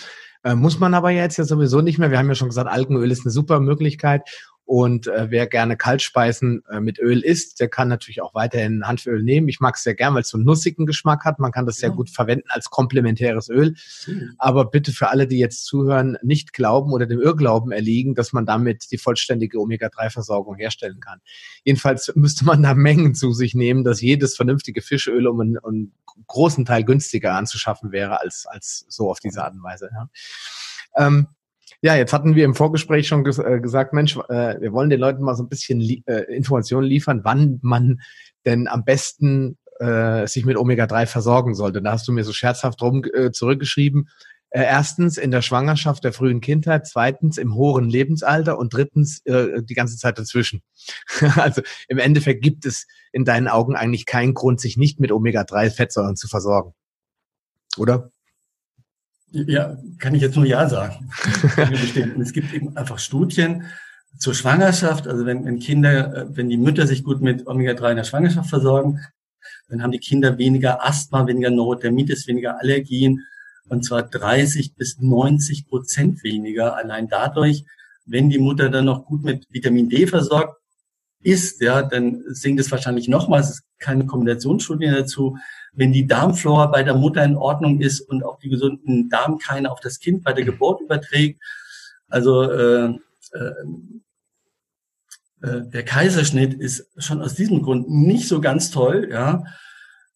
[0.42, 2.11] Äh, muss man aber jetzt ja sowieso nicht mehr.
[2.11, 4.22] Wir haben ja schon gesagt, Algenöl ist eine super Möglichkeit.
[4.66, 9.22] Und äh, wer gerne Kaltspeisen äh, mit Öl isst, der kann natürlich auch weiterhin Hanföl
[9.22, 9.48] nehmen.
[9.48, 11.38] Ich mag es sehr gern, weil es so einen nussigen Geschmack hat.
[11.38, 11.94] Man kann das sehr ja.
[11.94, 13.76] gut verwenden als komplementäres Öl.
[14.09, 14.35] Mhm.
[14.38, 18.44] Aber bitte für alle, die jetzt zuhören, nicht glauben oder dem Irrglauben erliegen, dass man
[18.44, 21.20] damit die vollständige Omega-3-Versorgung herstellen kann.
[21.62, 25.70] Jedenfalls müsste man da Mengen zu sich nehmen, dass jedes vernünftige Fischöl um einen, um
[25.70, 25.92] einen
[26.26, 29.90] großen Teil günstiger anzuschaffen wäre als, als so auf diese Art und Weise.
[29.92, 30.09] Ja.
[30.96, 31.29] Ähm,
[31.82, 35.00] ja, jetzt hatten wir im Vorgespräch schon ges äh, gesagt, Mensch, äh, wir wollen den
[35.00, 38.00] Leuten mal so ein bisschen li äh, Informationen liefern, wann man
[38.44, 41.82] denn am besten äh, sich mit Omega-3 versorgen sollte.
[41.82, 44.08] Da hast du mir so scherzhaft drum äh, zurückgeschrieben.
[44.50, 49.74] Äh, erstens in der Schwangerschaft der frühen Kindheit, zweitens im hohen Lebensalter und drittens die
[49.74, 50.62] ganze Zeit dazwischen.
[51.36, 56.16] also im Endeffekt gibt es in deinen Augen eigentlich keinen Grund, sich nicht mit Omega-3-Fettsäuren
[56.16, 56.72] zu versorgen.
[57.76, 58.10] Oder?
[59.30, 61.10] Ja, kann ich jetzt nur Ja sagen.
[62.20, 63.64] es gibt eben einfach Studien
[64.18, 67.96] zur Schwangerschaft, also wenn, wenn Kinder, äh, wenn die Mütter sich gut mit Omega-3 in
[67.96, 69.00] der Schwangerschaft versorgen,
[69.68, 73.24] dann haben die Kinder weniger Asthma, weniger Neurodermitis, weniger Allergien.
[73.68, 77.64] Und zwar 30 bis 90 Prozent weniger allein dadurch,
[78.04, 80.60] wenn die Mutter dann noch gut mit Vitamin D versorgt
[81.26, 83.40] ist, ja, dann sinkt es wahrscheinlich nochmal.
[83.40, 85.36] Es ist keine Kombinationsstudie dazu
[85.76, 89.80] wenn die Darmflora bei der Mutter in Ordnung ist und auch die gesunden Darmkeime auf
[89.80, 91.40] das Kind bei der Geburt überträgt.
[92.08, 92.86] Also äh,
[93.32, 93.52] äh,
[95.42, 99.08] äh, der Kaiserschnitt ist schon aus diesem Grund nicht so ganz toll.
[99.12, 99.44] Ja,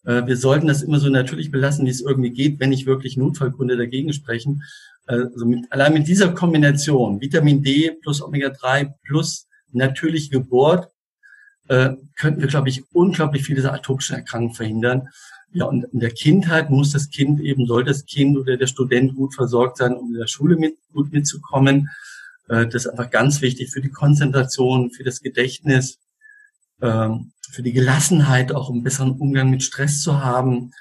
[0.05, 3.19] äh, wir sollten das immer so natürlich belassen, wie es irgendwie geht, wenn nicht wirklich
[3.19, 4.63] Notfallgründe dagegen sprechen.
[5.07, 10.89] Also mit, allein mit dieser Kombination Vitamin D plus Omega-3 plus natürliche Geburt
[11.71, 15.09] äh, könnten wir, glaube ich, unglaublich viele dieser atopischen Erkrankungen verhindern.
[15.53, 19.15] Ja, und in der Kindheit muss das Kind eben, soll das Kind oder der Student
[19.15, 21.89] gut versorgt sein, um in der Schule mit, gut mitzukommen.
[22.49, 25.99] Äh, das ist einfach ganz wichtig für die Konzentration, für das Gedächtnis,
[26.83, 30.73] ähm, für die Gelassenheit, auch einen besseren Umgang mit Stress zu haben,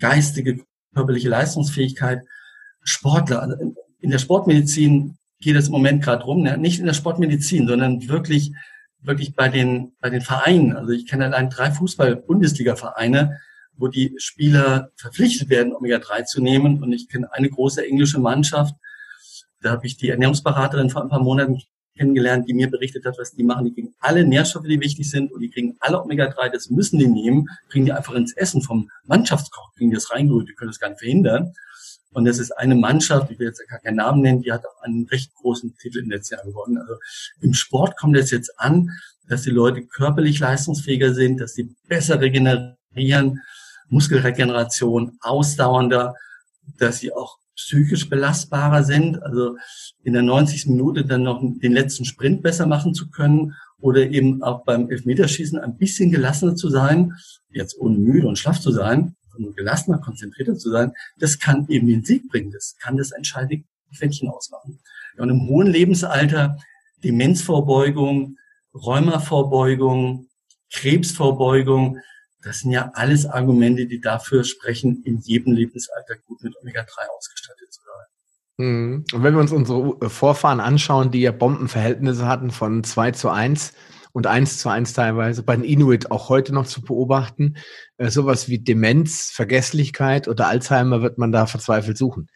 [0.00, 2.22] geistige, körperliche Leistungsfähigkeit.
[2.82, 6.58] Sportler, also in der Sportmedizin geht es im Moment gerade rum, ne?
[6.58, 8.52] nicht in der Sportmedizin, sondern wirklich,
[9.02, 10.76] wirklich bei den, bei den Vereinen.
[10.76, 13.38] Also ich kenne allein drei Fußball-Bundesliga-Vereine,
[13.76, 16.82] wo die Spieler verpflichtet werden, Omega-3 zu nehmen.
[16.82, 18.74] Und ich kenne eine große englische Mannschaft,
[19.62, 21.62] da habe ich die Ernährungsberaterin vor ein paar Monaten
[21.96, 23.66] kennengelernt, die mir berichtet hat, was die machen.
[23.66, 27.06] Die kriegen alle Nährstoffe, die wichtig sind und die kriegen alle Omega-3, das müssen die
[27.06, 30.80] nehmen, kriegen die einfach ins Essen vom Mannschaftskoch, kriegen die das reingeholt, die können das
[30.80, 31.52] gar nicht verhindern.
[32.12, 34.82] Und das ist eine Mannschaft, ich will jetzt gar keinen Namen nennen, die hat auch
[34.82, 36.78] einen recht großen Titel im letzten Jahr gewonnen.
[36.78, 36.94] Also
[37.40, 38.90] im Sport kommt es jetzt an,
[39.28, 43.40] dass die Leute körperlich leistungsfähiger sind, dass sie besser regenerieren,
[43.88, 46.14] Muskelregeneration, ausdauernder,
[46.78, 49.56] dass sie auch psychisch belastbarer sind, also
[50.02, 50.66] in der 90.
[50.68, 55.58] Minute dann noch den letzten Sprint besser machen zu können oder eben auch beim Elfmeterschießen
[55.58, 57.12] ein bisschen gelassener zu sein,
[57.50, 59.16] jetzt ohne müde und schlaff zu sein,
[59.56, 63.64] gelassener, konzentrierter zu sein, das kann eben den Sieg bringen, das kann das entscheidende
[63.96, 64.78] Quäntchen ausmachen.
[65.18, 66.56] und im hohen Lebensalter
[67.04, 68.38] Demenzvorbeugung,
[68.74, 70.28] Rheumavorbeugung,
[70.72, 71.98] Krebsvorbeugung,
[72.42, 77.72] das sind ja alles Argumente, die dafür sprechen, in jedem Lebensalter gut mit Omega-3 ausgestattet
[77.72, 78.66] zu sein.
[78.66, 79.04] Mhm.
[79.12, 83.28] Und wenn wir uns unsere äh, Vorfahren anschauen, die ja Bombenverhältnisse hatten von 2 zu
[83.28, 83.72] 1
[84.12, 87.56] und 1 zu 1 teilweise, bei den Inuit auch heute noch zu beobachten,
[87.96, 92.28] äh, sowas wie Demenz, Vergesslichkeit oder Alzheimer wird man da verzweifelt suchen.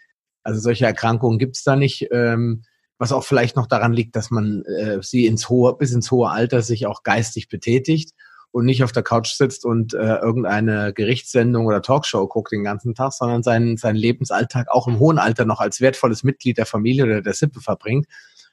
[0.42, 2.62] Also solche Erkrankungen gibt es da nicht, ähm,
[2.98, 6.30] was auch vielleicht noch daran liegt, dass man äh, sie ins hohe, bis ins hohe
[6.30, 8.12] Alter sich auch geistig betätigt
[8.52, 12.94] und nicht auf der Couch sitzt und äh, irgendeine Gerichtssendung oder Talkshow guckt den ganzen
[12.94, 17.04] Tag, sondern seinen, seinen Lebensalltag auch im hohen Alter noch als wertvolles Mitglied der Familie
[17.04, 18.06] oder der Sippe verbringt.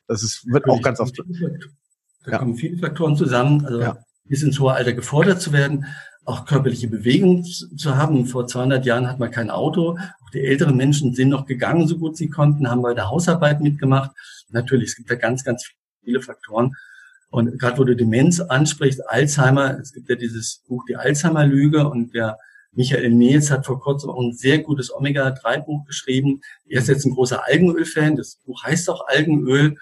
[0.08, 1.18] Das ist, wird auch ganz oft.
[2.24, 2.38] Da ja.
[2.38, 3.66] kommen viele Faktoren zusammen.
[3.66, 3.98] Also ja.
[4.26, 5.86] bis ins hohe Alter gefordert zu werden,
[6.26, 8.26] auch körperliche Bewegung zu haben.
[8.26, 9.98] Vor 200 Jahren hat man kein Auto.
[9.98, 13.62] Auch die älteren Menschen sind noch gegangen, so gut sie konnten, haben bei der Hausarbeit
[13.62, 14.12] mitgemacht.
[14.50, 15.70] Natürlich, es gibt da ganz, ganz
[16.04, 16.74] viele Faktoren.
[17.30, 22.14] Und gerade wo du Demenz ansprichst, Alzheimer, es gibt ja dieses Buch Die Alzheimer-Lüge und
[22.14, 22.38] der
[22.74, 26.42] Michael Nils hat vor kurzem auch ein sehr gutes Omega-3-Buch geschrieben.
[26.68, 28.16] Er ist jetzt ein großer Algenöl-Fan.
[28.16, 29.78] Das Buch heißt auch Algenöl.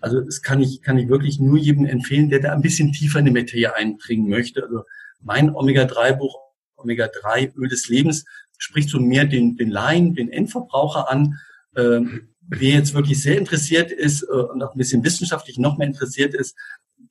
[0.00, 3.18] Also das kann ich, kann ich wirklich nur jedem empfehlen, der da ein bisschen tiefer
[3.18, 4.62] in die Materie eindringen möchte.
[4.62, 4.84] Also
[5.20, 6.38] mein Omega-3-Buch,
[6.76, 8.24] Omega-3 Öl des Lebens,
[8.58, 11.38] spricht so mehr den, den Laien, den Endverbraucher an.
[11.76, 15.86] Ähm, wer jetzt wirklich sehr interessiert ist äh, und auch ein bisschen wissenschaftlich noch mehr
[15.86, 16.56] interessiert ist,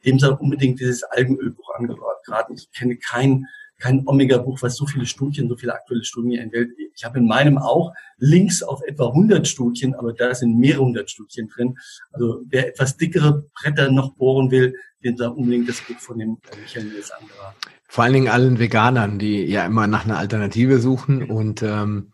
[0.05, 2.55] dem soll unbedingt dieses Algenölbuch angeraten.
[2.55, 3.45] Ich kenne kein,
[3.79, 6.71] kein Omega-Buch, was so viele Studien, so viele aktuelle Studien enthält.
[6.95, 11.09] Ich habe in meinem auch Links auf etwa 100 Studien, aber da sind mehrere hundert
[11.09, 11.77] Studien drin.
[12.11, 16.37] Also wer etwas dickere Bretter noch bohren will, den soll unbedingt das Buch von dem
[16.61, 17.57] Michael Nils angeraten.
[17.87, 22.11] Vor allen Dingen allen Veganern, die ja immer nach einer Alternative suchen und ähm,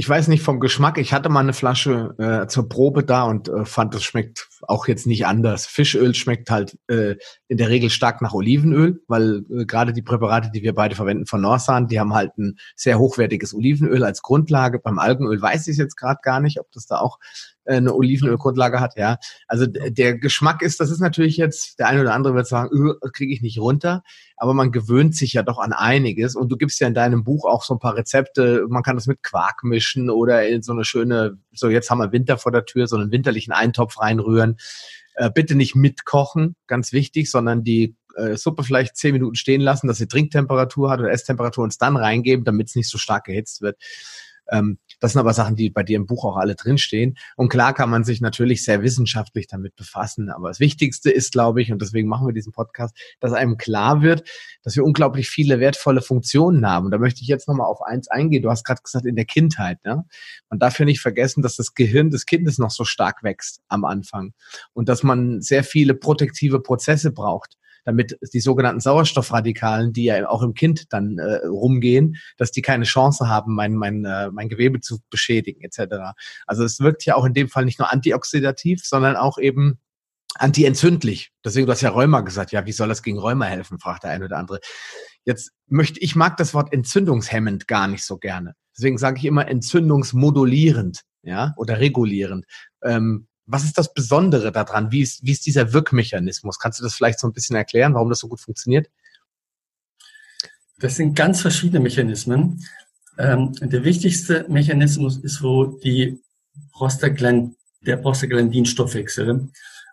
[0.00, 0.96] ich weiß nicht vom Geschmack.
[0.96, 4.88] Ich hatte mal eine Flasche äh, zur Probe da und äh, fand, es schmeckt auch
[4.88, 5.66] jetzt nicht anders.
[5.66, 7.16] Fischöl schmeckt halt äh,
[7.48, 11.26] in der Regel stark nach Olivenöl, weil äh, gerade die Präparate, die wir beide verwenden
[11.26, 14.78] von Norsan, die haben halt ein sehr hochwertiges Olivenöl als Grundlage.
[14.78, 17.18] Beim Algenöl weiß ich jetzt gerade gar nicht, ob das da auch
[17.76, 19.18] eine Olivenölgrundlage hat, ja.
[19.46, 22.94] Also der Geschmack ist, das ist natürlich jetzt, der eine oder andere wird sagen, öh,
[23.12, 24.02] kriege ich nicht runter,
[24.36, 27.44] aber man gewöhnt sich ja doch an einiges und du gibst ja in deinem Buch
[27.44, 30.84] auch so ein paar Rezepte, man kann das mit Quark mischen oder in so eine
[30.84, 34.56] schöne, so jetzt haben wir Winter vor der Tür, so einen winterlichen Eintopf reinrühren.
[35.14, 39.86] Äh, bitte nicht mitkochen, ganz wichtig, sondern die äh, Suppe vielleicht zehn Minuten stehen lassen,
[39.86, 43.24] dass sie Trinktemperatur hat oder Esstemperatur und es dann reingeben, damit es nicht so stark
[43.24, 43.76] gehitzt wird.
[44.50, 47.16] Ähm, das sind aber Sachen, die bei dir im Buch auch alle drinstehen.
[47.36, 50.30] Und klar kann man sich natürlich sehr wissenschaftlich damit befassen.
[50.30, 54.02] Aber das Wichtigste ist, glaube ich, und deswegen machen wir diesen Podcast, dass einem klar
[54.02, 54.28] wird,
[54.62, 56.86] dass wir unglaublich viele wertvolle Funktionen haben.
[56.86, 58.42] Und da möchte ich jetzt nochmal auf eins eingehen.
[58.42, 59.82] Du hast gerade gesagt, in der Kindheit.
[59.84, 60.04] Ne?
[60.50, 63.84] Man darf ja nicht vergessen, dass das Gehirn des Kindes noch so stark wächst am
[63.84, 64.34] Anfang.
[64.74, 70.42] Und dass man sehr viele protektive Prozesse braucht damit die sogenannten Sauerstoffradikalen, die ja auch
[70.42, 74.80] im Kind dann äh, rumgehen, dass die keine Chance haben, mein, mein, äh, mein Gewebe
[74.80, 76.14] zu beschädigen etc.
[76.46, 79.78] Also es wirkt ja auch in dem Fall nicht nur antioxidativ, sondern auch eben
[80.34, 81.32] antientzündlich.
[81.44, 82.52] Deswegen, du hast ja Rheuma gesagt.
[82.52, 84.60] Ja, wie soll das gegen Rheuma helfen, fragt der eine oder andere.
[85.24, 88.54] Jetzt möchte, ich mag das Wort entzündungshemmend gar nicht so gerne.
[88.76, 92.46] Deswegen sage ich immer entzündungsmodulierend, ja, oder regulierend.
[92.82, 94.92] Ähm, was ist das Besondere daran?
[94.92, 96.58] Wie ist, wie ist dieser Wirkmechanismus?
[96.58, 98.88] Kannst du das vielleicht so ein bisschen erklären, warum das so gut funktioniert?
[100.78, 102.64] Das sind ganz verschiedene Mechanismen.
[103.18, 106.20] Ähm, der wichtigste Mechanismus ist, wo die
[106.72, 109.48] Prostagland, der Prostaglandinstoffwechsel,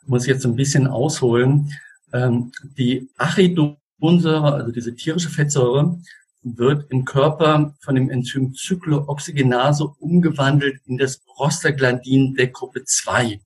[0.05, 1.73] muss ich jetzt ein bisschen ausholen,
[2.13, 5.99] ähm, die Arachidonsäure, also diese tierische Fettsäure,
[6.43, 13.41] wird im Körper von dem Enzym Cyclooxygenase umgewandelt in das Prostaglandin der Gruppe 2.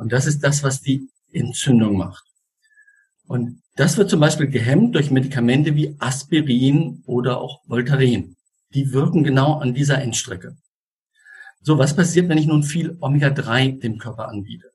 [0.00, 2.24] Und das ist das, was die Entzündung macht.
[3.26, 8.34] Und das wird zum Beispiel gehemmt durch Medikamente wie Aspirin oder auch Voltaren.
[8.72, 10.56] Die wirken genau an dieser Endstrecke.
[11.60, 14.72] So, was passiert, wenn ich nun viel Omega-3 dem Körper anbiete?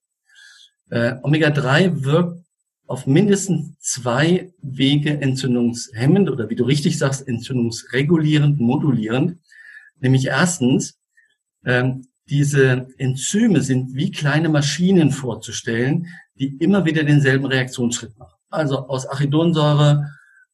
[0.91, 2.45] Äh, Omega-3 wirkt
[2.85, 9.39] auf mindestens zwei Wege entzündungshemmend oder wie du richtig sagst, entzündungsregulierend, modulierend.
[9.99, 10.99] Nämlich erstens,
[11.65, 18.37] ähm, diese Enzyme sind wie kleine Maschinen vorzustellen, die immer wieder denselben Reaktionsschritt machen.
[18.49, 20.09] Also aus Arachidonsäure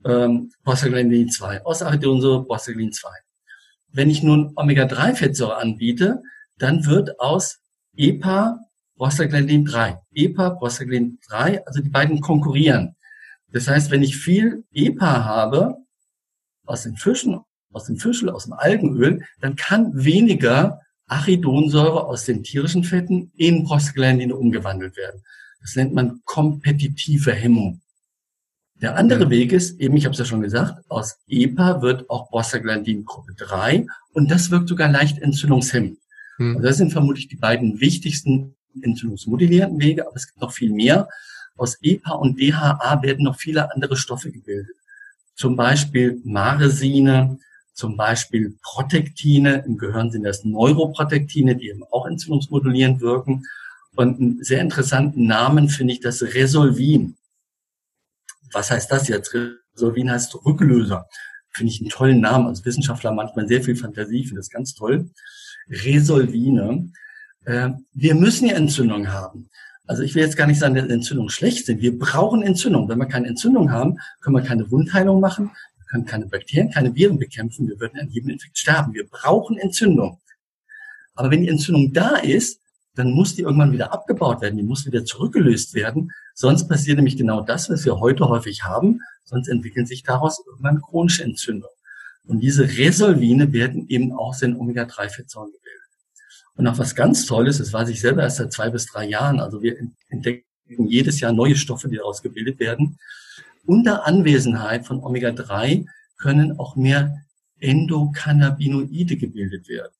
[0.06, 3.10] ähm, Prostaglandin 2, aus Arachidonsäure Prostaglandin 2.
[3.94, 6.22] Wenn ich nun Omega-3-Fettsäure anbiete,
[6.58, 7.60] dann wird aus
[7.96, 8.60] EPA
[8.98, 10.00] Prostaglandin 3.
[10.14, 12.96] EPA, Prostaglandin 3, also die beiden konkurrieren.
[13.52, 15.78] Das heißt, wenn ich viel EPA habe
[16.66, 17.40] aus den Fischen,
[17.74, 20.81] aus dem Fischel, aus dem Algenöl, dann kann weniger
[21.12, 25.22] Arachidonsäure aus den tierischen Fetten in Prostaglandine umgewandelt werden.
[25.60, 27.82] Das nennt man kompetitive Hemmung.
[28.76, 32.30] Der andere Weg ist, eben, ich habe es ja schon gesagt, aus EPA wird auch
[32.30, 36.00] Prostaglandin Gruppe 3 und das wirkt sogar leicht entzündungshemmend.
[36.38, 36.56] Hm.
[36.56, 41.10] Also das sind vermutlich die beiden wichtigsten entzündungsmodellierenden Wege, aber es gibt noch viel mehr.
[41.58, 44.76] Aus EPA und DHA werden noch viele andere Stoffe gebildet.
[45.36, 47.38] Zum Beispiel Maresine,
[47.74, 49.64] zum Beispiel Protektine.
[49.66, 53.46] Im Gehirn sind das Neuroprotektine, die eben auch entzündungsmodulierend wirken.
[53.96, 57.18] Und einen sehr interessanten Namen finde ich das Resolvin.
[58.52, 59.34] Was heißt das jetzt?
[59.76, 61.08] Resolvin heißt Rücklöser.
[61.50, 62.48] Finde ich einen tollen Namen.
[62.48, 65.10] Als Wissenschaftler manchmal sehr viel Fantasie, finde das ganz toll.
[65.70, 66.92] Resolvine
[67.46, 69.50] äh, wir müssen ja Entzündung haben.
[69.88, 71.82] Also ich will jetzt gar nicht sagen, dass Entzündungen schlecht sind.
[71.82, 72.88] Wir brauchen Entzündung.
[72.88, 75.52] Wenn wir keine Entzündung haben, können wir keine Wundheilung machen,
[75.92, 77.68] können keine Bakterien, keine Viren bekämpfen.
[77.68, 78.94] Wir würden an jedem Infekt sterben.
[78.94, 80.20] Wir brauchen Entzündung.
[81.16, 82.60] Aber wenn die Entzündung da ist,
[82.96, 86.12] dann muss die irgendwann wieder abgebaut werden, die muss wieder zurückgelöst werden.
[86.34, 89.02] Sonst passiert nämlich genau das, was wir heute häufig haben.
[89.24, 91.76] Sonst entwickeln sich daraus irgendwann chronische Entzündungen.
[92.26, 95.52] Und diese Resolvine werden eben auch in Omega-3-Fettsäuren
[96.56, 99.40] und auch was ganz Tolles, das weiß ich selber erst seit zwei bis drei Jahren,
[99.40, 99.78] also wir
[100.10, 103.00] entdecken jedes Jahr neue Stoffe, die daraus gebildet werden.
[103.66, 105.86] Unter Anwesenheit von Omega-3
[106.18, 107.18] können auch mehr
[107.60, 109.94] Endokannabinoide gebildet werden.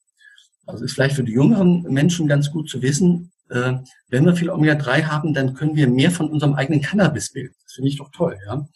[0.66, 3.74] Also ist vielleicht für die jüngeren Menschen ganz gut zu wissen, äh,
[4.10, 7.56] wenn wir viel Omega-3 haben, dann können wir mehr von unserem eigenen Cannabis bilden.
[7.64, 8.68] Das finde ich doch toll, ja.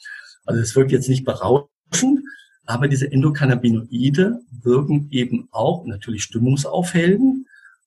[0.45, 2.21] Also es wirkt jetzt nicht berauschend,
[2.65, 7.45] aber diese Endokannabinoide wirken eben auch natürlich stimmungsaufhellend,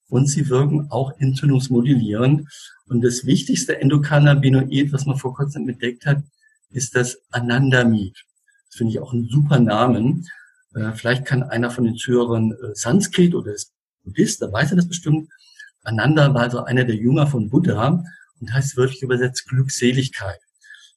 [0.08, 2.48] und sie wirken auch entzündungsmodulierend.
[2.86, 6.22] Und das wichtigste Endokannabinoid, was man vor kurzem entdeckt hat,
[6.70, 8.16] ist das Anandamid.
[8.68, 10.26] Das finde ich auch einen super Namen.
[10.74, 13.72] Äh, vielleicht kann einer von den Zuhörern äh, Sanskrit oder ist
[14.04, 15.28] Buddhist, da weiß er das bestimmt.
[15.82, 18.02] Ananda war also einer der Jünger von Buddha
[18.40, 20.40] und heißt wörtlich übersetzt Glückseligkeit.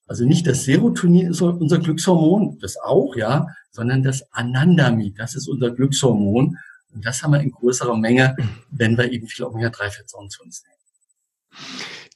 [0.08, 5.48] Also nicht das Serotonin ist unser Glückshormon, das auch, ja, sondern das Anandamid, das ist
[5.48, 6.58] unser Glückshormon.
[6.94, 8.36] Und das haben wir in größerer Menge,
[8.70, 11.62] wenn wir eben viele Omega-3-Fettsäuren zu uns nehmen.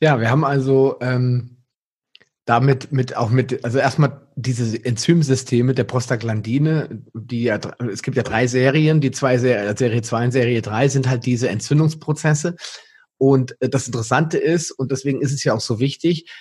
[0.01, 1.54] Ja, wir haben also ähm,
[2.45, 7.59] damit mit auch mit, also erstmal diese Enzymsysteme der Prostaglandine, die ja,
[7.91, 11.25] es gibt ja drei Serien, die zwei Serien, Serie 2 und Serie 3 sind halt
[11.25, 12.55] diese Entzündungsprozesse.
[13.17, 16.31] Und äh, das Interessante ist, und deswegen ist es ja auch so wichtig,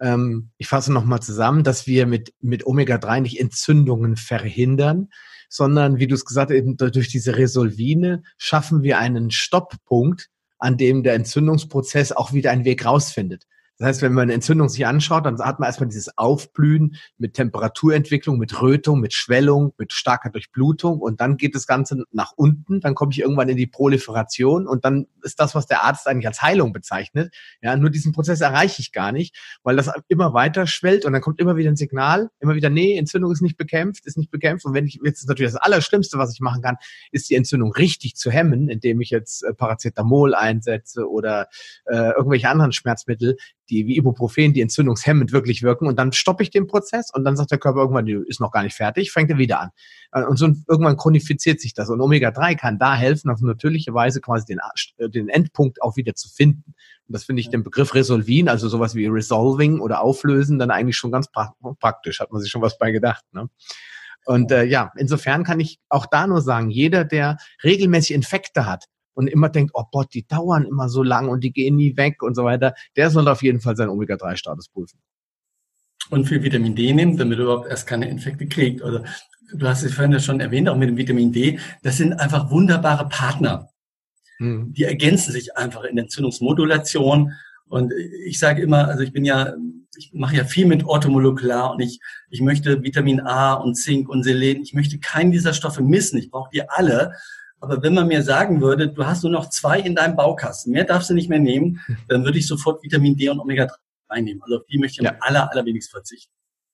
[0.00, 5.08] ähm, ich fasse nochmal zusammen, dass wir mit, mit Omega-3 nicht Entzündungen verhindern,
[5.48, 10.76] sondern wie du es gesagt hast, eben durch diese Resolvine schaffen wir einen Stopppunkt, an
[10.76, 13.46] dem der Entzündungsprozess auch wieder einen Weg rausfindet.
[13.78, 17.34] Das heißt, wenn man eine Entzündung sich anschaut, dann hat man erstmal dieses Aufblühen mit
[17.34, 22.80] Temperaturentwicklung, mit Rötung, mit Schwellung, mit starker Durchblutung und dann geht das Ganze nach unten,
[22.80, 26.28] dann komme ich irgendwann in die Proliferation und dann ist das, was der Arzt eigentlich
[26.28, 27.34] als Heilung bezeichnet.
[27.62, 31.22] Ja, nur diesen Prozess erreiche ich gar nicht, weil das immer weiter schwellt und dann
[31.22, 34.64] kommt immer wieder ein Signal, immer wieder, nee, Entzündung ist nicht bekämpft, ist nicht bekämpft
[34.66, 36.76] und wenn ich, jetzt ist natürlich das Allerschlimmste, was ich machen kann,
[37.10, 41.48] ist die Entzündung richtig zu hemmen, indem ich jetzt äh, Paracetamol einsetze oder
[41.86, 43.36] äh, irgendwelche anderen Schmerzmittel,
[43.70, 47.36] die wie Ibuprofen, die entzündungshemmend wirklich wirken und dann stoppe ich den Prozess und dann
[47.36, 49.70] sagt der Körper irgendwann, die ist noch gar nicht fertig, fängt er wieder an.
[50.12, 54.20] Äh, und so irgendwann chronifiziert sich das und Omega-3 kann da helfen, auf natürliche Weise
[54.20, 54.60] quasi den,
[54.98, 56.74] äh, den Endpunkt auch wieder zu finden.
[57.06, 60.96] Und das finde ich den Begriff Resolvin, also sowas wie Resolving oder Auflösen, dann eigentlich
[60.96, 63.24] schon ganz pra praktisch, hat man sich schon was bei gedacht.
[63.32, 63.48] Ne?
[64.24, 68.86] Und äh, ja, insofern kann ich auch da nur sagen, jeder, der regelmäßig Infekte hat,
[69.14, 72.22] und immer denkt, oh Gott, die dauern immer so lang und die gehen nie weg
[72.22, 75.00] und so weiter, der soll auf jeden Fall seinen Omega-3-Status prüfen.
[76.10, 78.82] Und für Vitamin D nimmt, damit er überhaupt erst keine Infekte kriegt.
[78.82, 81.96] Oder also, du hast es vorhin ja schon erwähnt, auch mit dem Vitamin D, das
[81.96, 83.70] sind einfach wunderbare Partner.
[84.38, 84.72] Mhm.
[84.74, 87.32] Die ergänzen sich einfach in der Entzündungsmodulation.
[87.68, 87.92] Und
[88.26, 89.54] ich sage immer, also ich bin ja,
[89.96, 94.24] ich mache ja viel mit Orthomolekular und ich, ich möchte Vitamin A und Zink und
[94.24, 96.18] Selen, ich möchte keinen dieser Stoffe missen.
[96.18, 97.12] Ich brauche die alle.
[97.64, 100.84] Aber wenn man mir sagen würde, du hast nur noch zwei in deinem Baukasten, mehr
[100.84, 103.72] darfst du nicht mehr nehmen, dann würde ich sofort Vitamin D und Omega-3
[104.08, 104.42] einnehmen.
[104.42, 105.12] Also auf die möchte ich ja.
[105.12, 106.32] am aller, allerwenigst verzichten.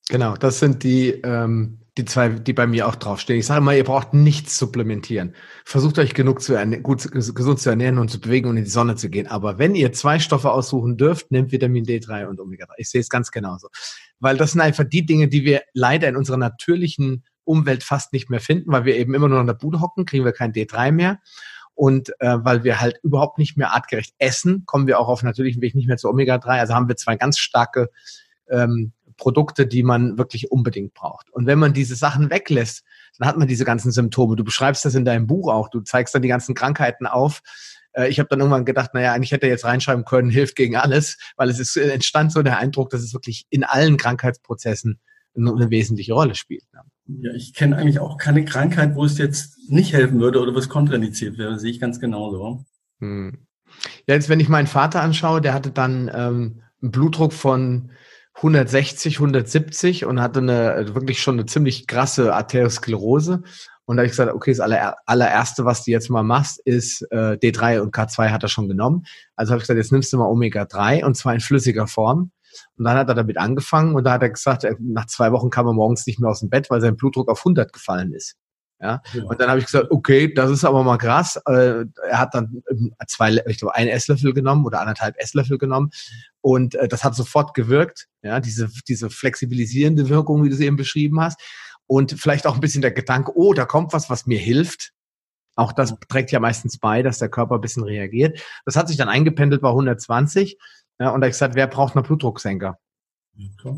[0.08, 3.38] Genau, das sind die, ähm, die zwei, die bei mir auch draufstehen.
[3.38, 5.34] Ich sage mal, ihr braucht nichts supplementieren.
[5.64, 8.96] Versucht euch genug zu gut, gesund zu ernähren und zu bewegen und in die Sonne
[8.96, 9.28] zu gehen.
[9.28, 12.72] Aber wenn ihr zwei Stoffe aussuchen dürft, nehmt Vitamin D3 und Omega-3.
[12.78, 13.68] Ich sehe es ganz genauso.
[14.18, 18.30] Weil das sind einfach die Dinge, die wir leider in unserer natürlichen Umwelt fast nicht
[18.30, 20.92] mehr finden, weil wir eben immer nur in der Bude hocken, kriegen wir kein D3
[20.92, 21.18] mehr.
[21.74, 25.62] Und äh, weil wir halt überhaupt nicht mehr artgerecht essen, kommen wir auch auf natürlichen
[25.62, 26.46] Weg nicht mehr zu Omega-3.
[26.46, 27.88] Also haben wir zwei ganz starke
[28.48, 31.30] ähm, Produkte, die man wirklich unbedingt braucht.
[31.30, 32.84] Und wenn man diese Sachen weglässt,
[33.18, 34.36] dann hat man diese ganzen Symptome.
[34.36, 35.68] Du beschreibst das in deinem Buch auch.
[35.68, 37.42] Du zeigst dann die ganzen Krankheiten auf.
[37.92, 40.76] Äh, ich habe dann irgendwann gedacht, naja, eigentlich hätte er jetzt reinschreiben können, hilft gegen
[40.76, 45.00] alles, weil es ist, entstand so der Eindruck, dass es wirklich in allen Krankheitsprozessen
[45.36, 46.64] eine wesentliche Rolle spielt.
[47.18, 50.58] Ja, ich kenne eigentlich auch keine Krankheit, wo es jetzt nicht helfen würde oder wo
[50.58, 51.58] es kontraindiziert wäre.
[51.58, 52.64] Sehe ich ganz genauso.
[53.00, 53.46] Hm.
[54.06, 57.90] Ja, jetzt, wenn ich meinen Vater anschaue, der hatte dann ähm, einen Blutdruck von
[58.36, 63.42] 160, 170 und hatte eine also wirklich schon eine ziemlich krasse Arteriosklerose.
[63.84, 67.02] Und da habe ich gesagt, okay, das aller, allererste, was du jetzt mal machst, ist
[67.10, 69.04] äh, D3 und K2 hat er schon genommen.
[69.34, 72.30] Also habe ich gesagt, jetzt nimmst du mal Omega-3 und zwar in flüssiger Form.
[72.76, 75.66] Und dann hat er damit angefangen und da hat er gesagt, nach zwei Wochen kam
[75.66, 78.36] er morgens nicht mehr aus dem Bett, weil sein Blutdruck auf 100 gefallen ist.
[78.80, 79.02] Ja?
[79.12, 79.24] ja.
[79.24, 81.40] Und dann habe ich gesagt, okay, das ist aber mal krass.
[81.46, 85.90] Äh, er hat dann ähm, zwei, ich glaube, einen Esslöffel genommen oder anderthalb Esslöffel genommen
[86.40, 88.06] und äh, das hat sofort gewirkt.
[88.22, 91.40] Ja, diese diese flexibilisierende Wirkung, wie du sie eben beschrieben hast,
[91.86, 94.92] und vielleicht auch ein bisschen der Gedanke, oh, da kommt was, was mir hilft.
[95.56, 98.40] Auch das trägt ja meistens bei, dass der Körper ein bisschen reagiert.
[98.64, 100.56] Das hat sich dann eingependelt bei 120
[101.00, 102.78] ja, und da ich gesagt, wer braucht noch Blutdrucksenker?
[103.64, 103.76] Ja,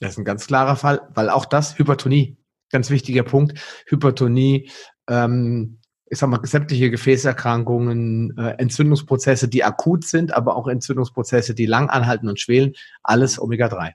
[0.00, 2.38] das ist ein ganz klarer Fall, weil auch das Hypertonie,
[2.70, 4.70] ganz wichtiger Punkt, Hypertonie,
[5.08, 11.66] ähm, ich sag mal, sämtliche Gefäßerkrankungen, äh, Entzündungsprozesse, die akut sind, aber auch Entzündungsprozesse, die
[11.66, 13.92] lang anhalten und schwelen, alles Omega-3.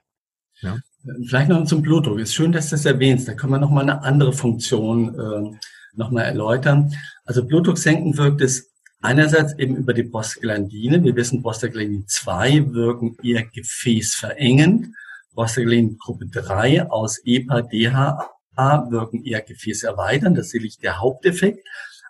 [0.60, 0.78] Ja.
[1.26, 2.20] Vielleicht noch zum Blutdruck.
[2.20, 3.26] Ist schön, dass du das erwähnst.
[3.26, 5.58] Da können wir noch mal eine andere Funktion äh,
[5.94, 6.92] noch mal erläutern.
[7.24, 8.71] Also Blutdruck senken wirkt es
[9.02, 11.02] Einerseits eben über die Prostaglandine.
[11.02, 14.94] Wir wissen, Prostaglandin 2 wirken eher gefäßverengend.
[15.34, 18.30] Prostaglandin Gruppe 3 aus EPA, DHA
[18.90, 20.38] wirken eher gefäßerweiternd.
[20.38, 21.66] Das ist sicherlich der Haupteffekt.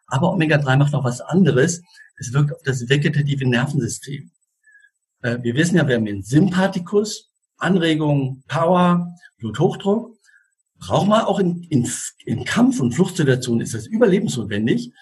[0.07, 1.81] Aber Omega-3 macht noch was anderes.
[2.19, 4.31] Es wirkt auf das vegetative Nervensystem.
[5.23, 10.15] Äh, wir wissen ja, wir haben den Sympathikus, Anregung, Power, Bluthochdruck.
[10.79, 11.89] Braucht man auch in, in,
[12.27, 14.93] in Kampf- und Fluchtsituationen ist das überlebensnotwendig.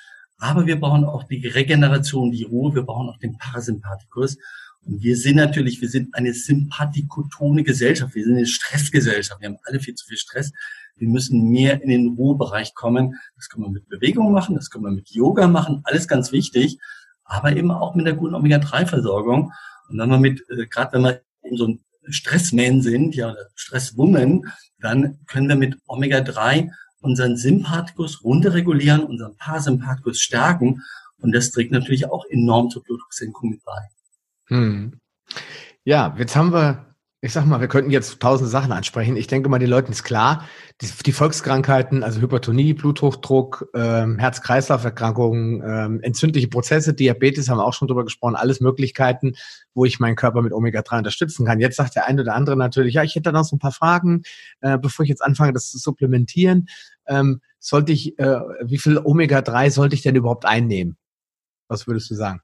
[0.41, 2.75] Aber wir brauchen auch die Regeneration, die Ruhe.
[2.75, 4.39] Wir brauchen auch den Parasympathikus.
[4.87, 8.15] Und wir sind natürlich, wir sind eine sympathikotone Gesellschaft.
[8.15, 9.41] Wir sind eine Stressgesellschaft.
[9.41, 10.53] Wir haben alle viel zu viel Stress.
[10.97, 13.19] Wir müssen mehr in den Ruhebereich kommen.
[13.37, 16.79] Das kann man mit Bewegung machen, das kann man mit Yoga machen, alles ganz wichtig.
[17.25, 19.53] Aber eben auch mit der guten Omega-3-Versorgung.
[19.89, 24.45] Und wenn man mit, äh, gerade wenn wir eben so ein Stressman sind, ja, Stresswoman,
[24.81, 26.71] dann können wir mit Omega-3
[27.01, 30.83] unseren Sympathikus runterregulieren, unseren Parasympathikus stärken.
[31.19, 33.89] Und das trägt natürlich auch enorm zur Blutdrucksenkung mit bei.
[34.47, 34.99] Hm.
[35.85, 36.90] Ja, jetzt haben wir
[37.23, 39.15] ich sag mal, wir könnten jetzt tausende Sachen ansprechen.
[39.15, 40.49] Ich denke mal, den Leuten ist klar,
[40.81, 47.75] die, die Volkskrankheiten, also Hypertonie, Bluthochdruck, ähm, Herz-Kreislauf-Erkrankungen, ähm, entzündliche Prozesse, Diabetes, haben wir auch
[47.75, 49.35] schon drüber gesprochen, alles Möglichkeiten,
[49.75, 51.61] wo ich meinen Körper mit Omega-3 unterstützen kann.
[51.61, 53.73] Jetzt sagt der eine oder andere natürlich, ja, ich hätte da noch so ein paar
[53.73, 54.23] Fragen,
[54.63, 56.69] äh, bevor ich jetzt anfange, das zu supplementieren.
[57.07, 60.97] Ähm, sollte ich, äh, wie viel Omega-3 sollte ich denn überhaupt einnehmen?
[61.69, 62.41] Was würdest du sagen?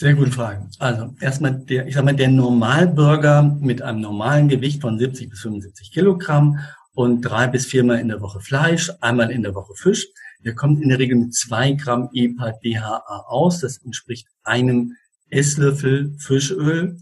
[0.00, 0.70] Sehr gute Frage.
[0.78, 5.40] Also erstmal der, ich sag mal, der Normalbürger mit einem normalen Gewicht von 70 bis
[5.40, 6.60] 75 Kilogramm
[6.94, 10.06] und drei bis viermal in der Woche Fleisch, einmal in der Woche Fisch,
[10.44, 13.58] der kommt in der Regel mit zwei Gramm EPA-DHA aus.
[13.58, 14.94] Das entspricht einem
[15.30, 17.00] Esslöffel Fischöl.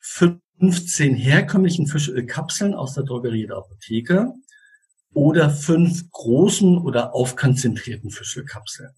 [0.00, 4.34] 15 herkömmlichen Fischölkapseln aus der Drogerie der Apotheke
[5.14, 8.90] oder fünf großen oder aufkonzentrierten Fischölkapseln.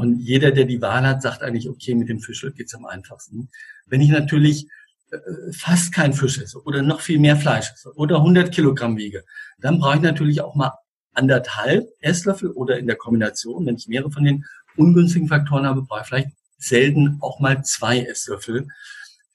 [0.00, 3.50] Und jeder, der die Wahl hat, sagt eigentlich, okay, mit dem Fischöl geht's am einfachsten.
[3.84, 4.66] Wenn ich natürlich
[5.10, 5.18] äh,
[5.52, 9.24] fast kein Fisch esse oder noch viel mehr Fleisch esse oder 100 Kilogramm wiege,
[9.58, 10.72] dann brauche ich natürlich auch mal
[11.12, 14.46] anderthalb Esslöffel oder in der Kombination, wenn ich mehrere von den
[14.78, 18.68] ungünstigen Faktoren habe, brauche ich vielleicht selten auch mal zwei Esslöffel.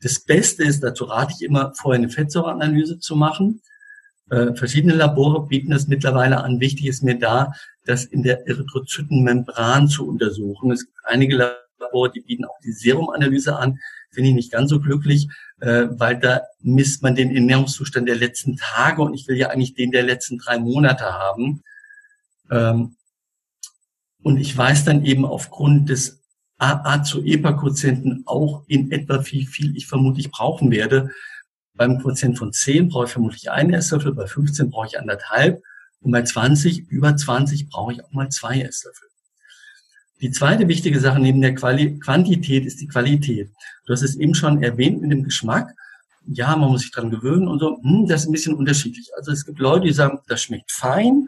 [0.02, 3.62] Das Beste ist, dazu rate ich immer, vorher eine Fettsäureanalyse zu machen.
[4.32, 6.60] Äh, verschiedene Labore bieten das mittlerweile an.
[6.60, 7.52] Wichtig ist mir da,
[7.86, 10.72] das in der Erythrozytenmembran zu untersuchen.
[10.72, 13.80] Es gibt einige Labore, die bieten auch die Serumanalyse an.
[14.12, 15.28] Finde ich nicht ganz so glücklich,
[15.62, 19.76] äh, weil da misst man den Ernährungszustand der letzten Tage und ich will ja eigentlich
[19.76, 21.64] den der letzten drei Monate haben.
[22.50, 22.96] Ähm,
[24.24, 26.24] und ich weiß dann eben aufgrund des
[26.58, 31.12] AA zu EPA-Quotienten auch in etwa, wie viel ich vermutlich brauchen werde.
[31.74, 35.62] Beim Quotient von 10 brauche ich vermutlich einen Esslöffel, bei 15 brauche ich anderthalb
[36.06, 39.08] und bei 20, über 20 brauche ich auch mal zwei Esslöffel.
[40.22, 43.50] Die zweite wichtige Sache neben der Quali Quantität ist die Qualität.
[43.88, 45.74] Du hast es eben schon erwähnt mit dem Geschmack.
[46.28, 47.80] Ja, man muss sich dran gewöhnen und so.
[47.82, 49.10] Hm, das ist ein bisschen unterschiedlich.
[49.18, 51.28] Also es gibt Leute, die sagen, das schmeckt fein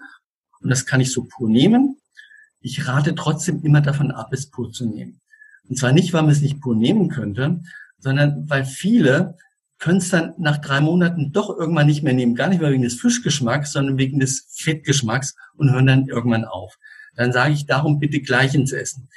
[0.62, 1.98] und das kann ich so pur nehmen.
[2.62, 5.22] Ich rate trotzdem immer davon ab, es pur zu nehmen.
[5.68, 7.62] Und zwar nicht, weil man es nicht pur nehmen könnte,
[7.98, 9.40] sondern weil viele
[9.80, 12.36] können es dann nach drei Monaten doch irgendwann nicht mehr nehmen.
[12.36, 16.78] Gar nicht mehr wegen des Fischgeschmacks, sondern wegen des Fettgeschmacks und hören dann irgendwann auf.
[17.16, 19.10] Dann sage ich darum bitte gleich ins Essen.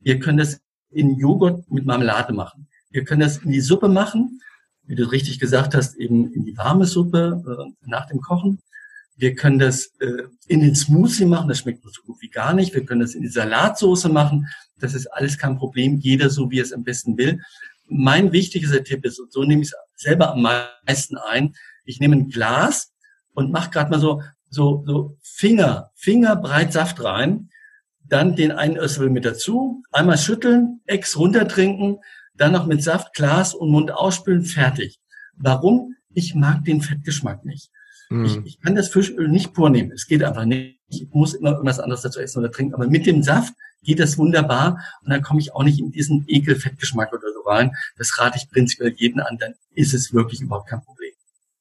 [0.00, 0.60] Ihr könnt das
[0.90, 2.68] in Joghurt mit Marmelade machen.
[2.90, 4.40] Ihr könnt das in die Suppe machen,
[4.84, 8.60] wie du richtig gesagt hast, eben in die warme Suppe äh, nach dem Kochen.
[9.16, 12.74] Wir können das äh, in den Smoothie machen, das schmeckt so gut wie gar nicht.
[12.74, 14.48] Wir können das in die Salatsoße machen,
[14.78, 17.40] das ist alles kein Problem, jeder so wie er es am besten will.
[17.88, 21.54] Mein wichtigster Tipp ist, und so nehme ich es selber am meisten ein,
[21.84, 22.92] ich nehme ein Glas
[23.34, 27.50] und mache gerade mal so, so, so Finger, Fingerbreit Saft rein,
[28.06, 31.98] dann den einen Esslöffel mit dazu, einmal schütteln, Ex runtertrinken,
[32.34, 34.98] dann noch mit Saft, Glas und Mund ausspülen, fertig.
[35.36, 35.96] Warum?
[36.10, 37.70] Ich mag den Fettgeschmack nicht.
[38.08, 38.24] Mhm.
[38.24, 39.92] Ich, ich kann das Fischöl nicht pur nehmen.
[39.92, 40.80] Es geht einfach nicht.
[40.88, 42.74] Ich muss immer irgendwas anderes dazu essen oder trinken.
[42.74, 43.54] Aber mit dem Saft
[43.84, 47.70] geht das wunderbar und dann komme ich auch nicht in diesen Ekelfettgeschmack oder so rein.
[47.96, 51.12] Das rate ich prinzipiell jeden an, dann ist es wirklich überhaupt kein Problem.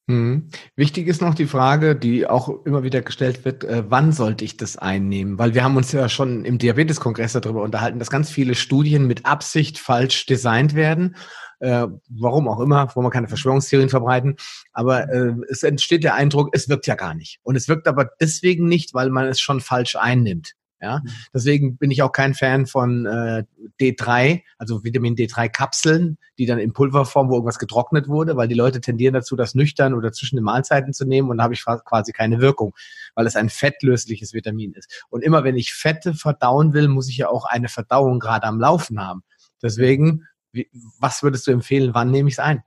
[0.08, 0.50] Mhm.
[0.76, 4.58] Wichtig ist noch die Frage, die auch immer wieder gestellt wird, äh, wann sollte ich
[4.58, 5.40] das einnehmen?
[5.40, 9.26] Weil wir haben uns ja schon im Diabeteskongress darüber unterhalten, dass ganz viele Studien mit
[9.26, 11.16] Absicht falsch designt werden.
[11.60, 14.36] Äh, warum auch immer, wo man keine Verschwörungstheorien verbreiten.
[14.74, 17.40] Aber äh, es entsteht der Eindruck, es wirkt ja gar nicht.
[17.44, 20.56] Und es wirkt aber deswegen nicht, weil man es schon falsch einnimmt.
[20.84, 21.10] Ja, mhm.
[21.34, 23.46] deswegen bin ich auch kein Fan von äh,
[23.80, 28.54] D3, also Vitamin D3 Kapseln, die dann in Pulverform, wo irgendwas getrocknet wurde, weil die
[28.54, 31.64] Leute tendieren dazu, das nüchtern oder zwischen den Mahlzeiten zu nehmen und da habe ich
[31.64, 32.76] quasi keine Wirkung,
[33.16, 35.06] weil es ein fettlösliches Vitamin ist.
[35.10, 38.60] Und immer wenn ich Fette verdauen will, muss ich ja auch eine Verdauung gerade am
[38.60, 39.24] Laufen haben.
[39.62, 40.70] Deswegen, wie,
[41.00, 42.62] was würdest du empfehlen, wann nehme ich es ein?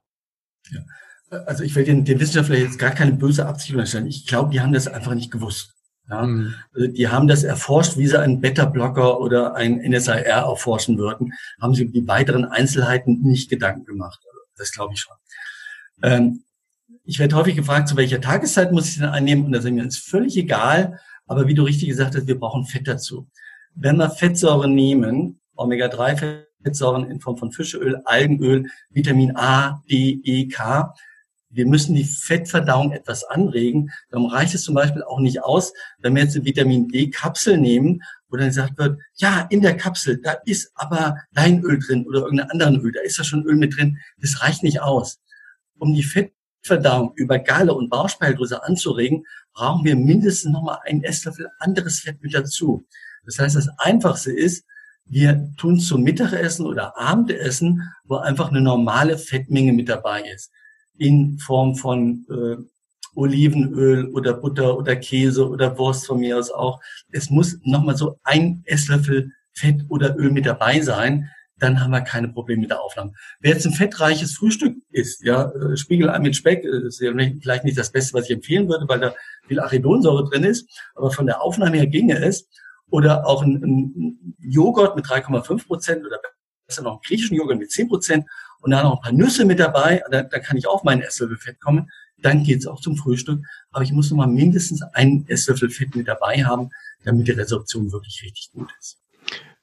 [0.71, 0.81] Ja.
[1.45, 4.07] Also ich will den, den Wissenschaftler jetzt gar keine böse Absicht unterstellen.
[4.07, 5.76] Ich glaube, die haben das einfach nicht gewusst.
[6.09, 6.55] Ja, mhm.
[6.73, 11.75] Also die haben das erforscht, wie sie einen Beta-Blocker oder ein NSAR erforschen würden, haben
[11.75, 14.21] sie die weiteren Einzelheiten nicht Gedanken gemacht.
[14.25, 15.17] Also das glaube ich schon.
[16.03, 16.43] Ähm,
[17.05, 19.47] ich werde häufig gefragt, zu welcher Tageszeit muss ich denn einnehmen?
[19.47, 21.01] Und da sagen wir, ist völlig egal.
[21.27, 23.29] Aber wie du richtig gesagt hast, wir brauchen Fett dazu.
[23.75, 30.95] Wenn wir Fettsäuren nehmen, Omega-3-Fettsäuren in Form von Fischöl, Algenöl, Vitamin A, D, E, K,
[31.57, 33.91] wir müssen die Fettverdauung etwas anregen.
[34.11, 38.03] Darum reicht es zum Beispiel auch nicht aus, wenn wir jetzt eine Vitamin D-Kapsel nehmen,
[38.29, 42.51] wo dann gesagt wird, ja, in der Kapsel, da ist aber Leinöl drin oder irgendein
[42.51, 43.99] anderen Öl, da ist ja schon Öl mit drin.
[44.21, 45.19] Das reicht nicht aus.
[45.79, 52.01] Um die Fettverdauung über Galle und Bauchspeicheldrüse anzuregen, brauchen wir mindestens nochmal einen Esslöffel anderes
[52.01, 52.87] Fett mit dazu.
[53.25, 54.67] Das heißt, das Einfachste ist,
[55.07, 60.51] wir tun zum Mittagessen oder Abendessen, wo einfach eine normale Fettmenge mit dabei ist
[60.99, 62.57] in Form von äh,
[63.15, 66.81] Olivenöl oder Butter oder Käse oder Wurst von mir aus auch.
[67.11, 72.03] Es muss nochmal so ein Esslöffel Fett oder Öl mit dabei sein, dann haben wir
[72.03, 73.13] keine Probleme mit der Aufnahme.
[73.41, 77.65] Wer jetzt ein fettreiches Frühstück isst, ja, äh, Spiegelei mit Speck, äh, ist ja vielleicht
[77.65, 79.15] nicht das Beste, was ich empfehlen würde, weil da
[79.49, 82.49] viel Arachidonsäure drin ist, aber von der Aufnahme her ginge es.
[82.89, 86.21] Oder auch ein, ein Joghurt mit 3,5 Prozent oder
[86.69, 88.27] besser noch einen griechischen Joghurt mit 10 Prozent
[88.61, 91.39] und dann noch ein paar Nüsse mit dabei, da, da kann ich auch meinen Esslöffel
[91.39, 93.45] Fett kommen, dann geht's auch zum Frühstück.
[93.71, 96.71] Aber ich muss noch mal mindestens einen Esslöffel Fett mit dabei haben,
[97.05, 98.99] damit die Resorption wirklich richtig gut ist.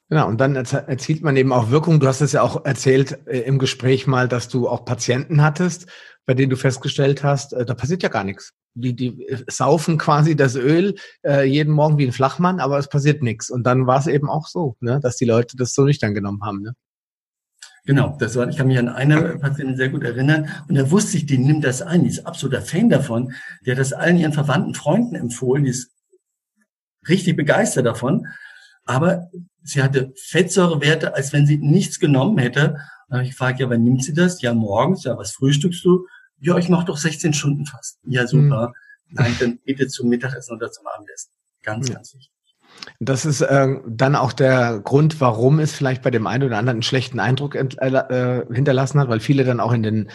[0.09, 1.99] Genau, und dann erzielt man eben auch Wirkung.
[1.99, 5.87] Du hast es ja auch erzählt äh, im Gespräch mal, dass du auch Patienten hattest,
[6.25, 8.53] bei denen du festgestellt hast, äh, da passiert ja gar nichts.
[8.75, 12.89] Die, die äh, saufen quasi das Öl äh, jeden Morgen wie ein Flachmann, aber es
[12.89, 13.49] passiert nichts.
[13.49, 16.13] Und dann war es eben auch so, ne, dass die Leute das so nicht dann
[16.13, 16.61] genommen haben.
[16.61, 16.73] Ne?
[17.85, 21.17] Genau, das war, ich kann mich an eine Patientin sehr gut erinnern und da wusste
[21.17, 23.33] ich, die nimmt das ein, die ist absoluter Fan davon,
[23.65, 25.91] die hat das allen ihren Verwandten, Freunden empfohlen, die ist
[27.09, 28.27] richtig begeistert davon,
[28.85, 29.29] aber
[29.63, 32.77] sie hatte Fettsäurewerte, als wenn sie nichts genommen hätte.
[33.09, 34.41] Habe ich gefragt, ja, wann nimmt sie das?
[34.41, 35.03] Ja, morgens.
[35.03, 36.07] Ja, was frühstückst du?
[36.39, 37.99] Ja, ich mache doch 16 Stunden fast.
[38.03, 38.69] Ja, super.
[38.69, 39.15] Mhm.
[39.15, 41.31] Nein, dann bitte zum Mittagessen oder zum Abendessen.
[41.61, 41.95] Ganz, ja.
[41.95, 42.31] ganz wichtig.
[42.99, 46.77] Das ist äh, dann auch der Grund, warum es vielleicht bei dem einen oder anderen
[46.77, 50.09] einen schlechten Eindruck äh, äh, hinterlassen hat, weil viele dann auch in den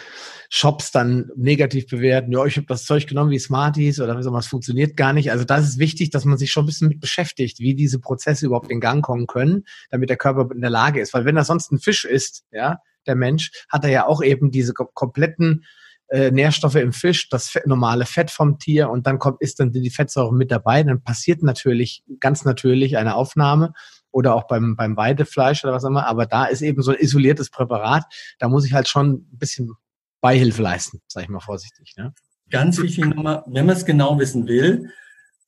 [0.51, 4.47] Shops dann negativ bewerten, ja, ich habe das Zeug genommen wie Smarties oder so, was
[4.47, 5.31] funktioniert gar nicht.
[5.31, 8.47] Also das ist wichtig, dass man sich schon ein bisschen mit beschäftigt, wie diese Prozesse
[8.47, 11.13] überhaupt in Gang kommen können, damit der Körper in der Lage ist.
[11.13, 14.51] Weil wenn er sonst ein Fisch ist, ja, der Mensch, hat er ja auch eben
[14.51, 15.65] diese kompletten
[16.09, 19.73] äh, Nährstoffe im Fisch, das Fett, normale Fett vom Tier und dann kommt, ist dann
[19.73, 23.73] die Fettsäure mit dabei, dann passiert natürlich ganz natürlich eine Aufnahme
[24.11, 26.99] oder auch beim, beim Weidefleisch oder was auch immer, aber da ist eben so ein
[26.99, 28.05] isoliertes Präparat,
[28.39, 29.75] da muss ich halt schon ein bisschen
[30.21, 31.95] Beihilfe leisten, sage ich mal vorsichtig.
[31.97, 32.13] Ne?
[32.51, 34.91] Ganz wichtig nochmal, wenn man es genau wissen will,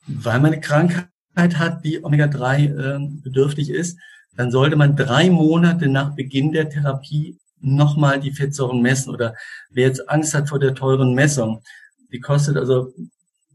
[0.07, 3.99] weil man eine Krankheit hat, die Omega-3 äh, bedürftig ist,
[4.37, 9.13] dann sollte man drei Monate nach Beginn der Therapie nochmal die Fettsäuren messen.
[9.13, 9.35] Oder
[9.71, 11.63] wer jetzt Angst hat vor der teuren Messung,
[12.13, 12.93] die kostet also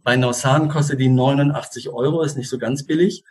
[0.03, 3.23] bei Nausan kostet die 89 Euro, ist nicht so ganz billig.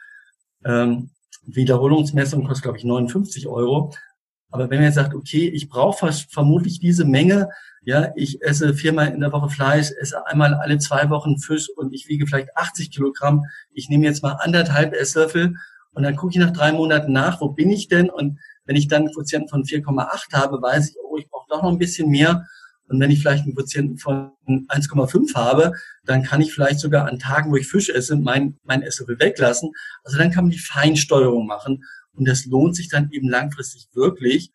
[0.65, 1.11] Ähm,
[1.47, 3.95] Wiederholungsmessung kostet, glaube ich, 59 Euro.
[4.51, 7.49] Aber wenn man jetzt sagt, okay, ich brauche vermutlich diese Menge,
[7.83, 11.93] ja, ich esse viermal in der Woche Fleisch, esse einmal alle zwei Wochen Fisch und
[11.93, 13.45] ich wiege vielleicht 80 Kilogramm.
[13.73, 15.57] Ich nehme jetzt mal anderthalb Esslöffel
[15.93, 18.11] und dann gucke ich nach drei Monaten nach, wo bin ich denn?
[18.11, 21.63] Und wenn ich dann einen Quotienten von 4,8 habe, weiß ich, oh, ich brauche doch
[21.63, 22.47] noch ein bisschen mehr.
[22.89, 25.73] Und wenn ich vielleicht einen Quotienten von 1,5 habe,
[26.05, 29.73] dann kann ich vielleicht sogar an Tagen, wo ich Fisch esse, mein, mein Esslöffel weglassen.
[30.03, 31.85] Also dann kann man die Feinsteuerung machen.
[32.13, 34.51] Und das lohnt sich dann eben langfristig wirklich.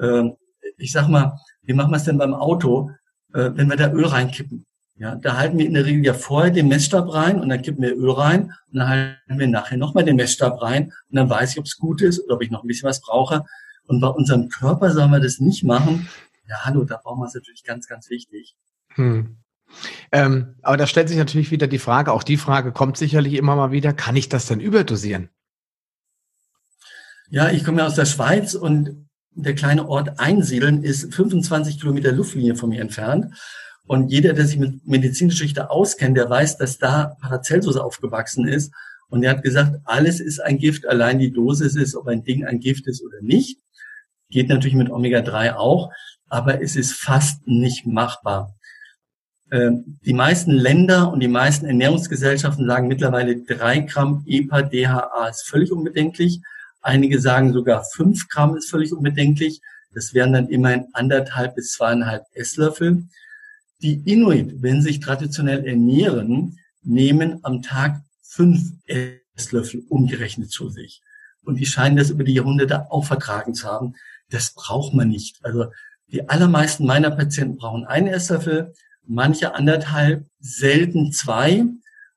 [0.00, 0.34] Ähm,
[0.76, 2.90] ich sag mal, wie machen wir es denn beim Auto,
[3.34, 4.64] äh, wenn wir da Öl reinkippen?
[4.98, 7.82] Ja, da halten wir in der Regel ja vorher den Messstab rein und dann kippen
[7.82, 11.52] wir Öl rein und dann halten wir nachher nochmal den Messstab rein und dann weiß
[11.52, 13.44] ich, ob es gut ist oder ob ich noch ein bisschen was brauche.
[13.86, 16.08] Und bei unserem Körper sollen wir das nicht machen.
[16.48, 18.56] Ja, hallo, da brauchen wir es natürlich ganz, ganz wichtig.
[18.94, 19.36] Hm.
[20.10, 23.54] Ähm, aber da stellt sich natürlich wieder die Frage, auch die Frage kommt sicherlich immer
[23.54, 25.28] mal wieder, kann ich das denn überdosieren?
[27.30, 32.10] Ja, ich komme ja aus der Schweiz und der kleine Ort Einsiedeln ist 25 Kilometer
[32.10, 33.34] Luftlinie von mir entfernt.
[33.88, 38.70] Und jeder, der sich mit Medizingeschichte auskennt, der weiß, dass da Paracelsus aufgewachsen ist.
[39.08, 42.44] Und er hat gesagt, alles ist ein Gift, allein die Dosis ist, ob ein Ding
[42.44, 43.58] ein Gift ist oder nicht.
[44.28, 45.90] Geht natürlich mit Omega-3 auch,
[46.28, 48.54] aber es ist fast nicht machbar.
[49.50, 55.72] Ähm, die meisten Länder und die meisten Ernährungsgesellschaften sagen mittlerweile drei Gramm EPA-DHA ist völlig
[55.72, 56.42] unbedenklich.
[56.82, 59.62] Einige sagen sogar fünf Gramm ist völlig unbedenklich.
[59.94, 63.04] Das wären dann immerhin anderthalb bis zweieinhalb Esslöffel.
[63.80, 71.02] Die Inuit, wenn sie sich traditionell ernähren, nehmen am Tag fünf Esslöffel umgerechnet zu sich.
[71.42, 73.94] Und die scheinen das über die Jahrhunderte auch vertragen zu haben.
[74.30, 75.38] Das braucht man nicht.
[75.44, 75.66] Also
[76.08, 78.72] die allermeisten meiner Patienten brauchen einen Esslöffel,
[79.06, 81.64] manche anderthalb, selten zwei.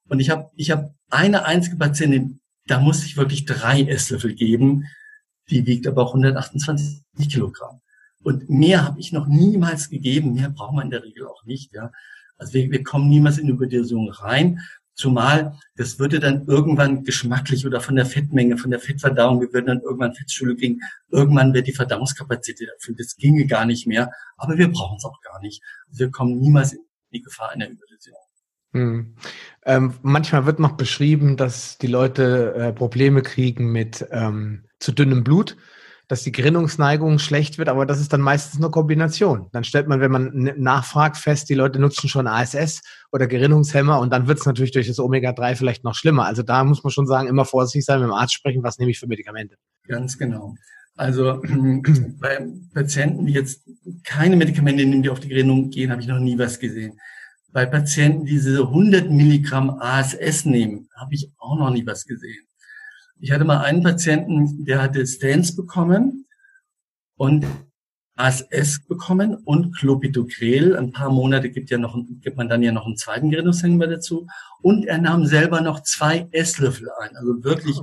[0.07, 4.85] Und ich habe ich hab eine einzige Patientin, da muss ich wirklich drei Esslöffel geben.
[5.49, 7.81] Die wiegt aber auch 128 Kilogramm.
[8.23, 10.33] Und mehr habe ich noch niemals gegeben.
[10.33, 11.73] Mehr braucht man in der Regel auch nicht.
[11.73, 11.91] Ja.
[12.37, 14.59] Also wir, wir kommen niemals in Überdosierung rein.
[14.93, 19.67] Zumal das würde dann irgendwann geschmacklich oder von der Fettmenge, von der Fettverdauung, wir würden
[19.67, 20.79] dann irgendwann Fettschule kriegen.
[21.09, 22.99] Irgendwann wird die Verdauungskapazität erfüllt.
[22.99, 24.11] Das ginge gar nicht mehr.
[24.37, 25.63] Aber wir brauchen es auch gar nicht.
[25.87, 26.81] Also wir kommen niemals in
[27.13, 28.19] die Gefahr einer Überdosierung.
[28.73, 29.15] Hm.
[29.65, 35.23] Ähm, manchmal wird noch beschrieben, dass die Leute äh, Probleme kriegen mit ähm, zu dünnem
[35.23, 35.57] Blut
[36.11, 39.47] dass die Gerinnungsneigung schlecht wird, aber das ist dann meistens eine Kombination.
[39.53, 42.81] Dann stellt man, wenn man nachfragt, fest, die Leute nutzen schon ASS
[43.13, 46.25] oder Gerinnungshemmer und dann wird es natürlich durch das Omega-3 vielleicht noch schlimmer.
[46.25, 48.91] Also da muss man schon sagen, immer vorsichtig sein, mit dem Arzt sprechen, was nehme
[48.91, 49.55] ich für Medikamente.
[49.87, 50.55] Ganz genau.
[50.97, 51.41] Also
[52.19, 53.61] bei Patienten, die jetzt
[54.03, 56.99] keine Medikamente nehmen, die auf die Gerinnung gehen, habe ich noch nie was gesehen.
[57.53, 62.43] Bei Patienten, die diese 100 Milligramm ASS nehmen, habe ich auch noch nie was gesehen.
[63.21, 66.25] Ich hatte mal einen Patienten, der hatte Stents bekommen
[67.15, 67.45] und
[68.15, 70.75] ASS bekommen und Clopidogrel.
[70.75, 74.27] Ein paar Monate gibt ja noch, gibt man dann ja noch einen zweiten Gerinnungshemmer dazu.
[74.61, 77.15] Und er nahm selber noch zwei Esslöffel ein.
[77.15, 77.79] Also wirklich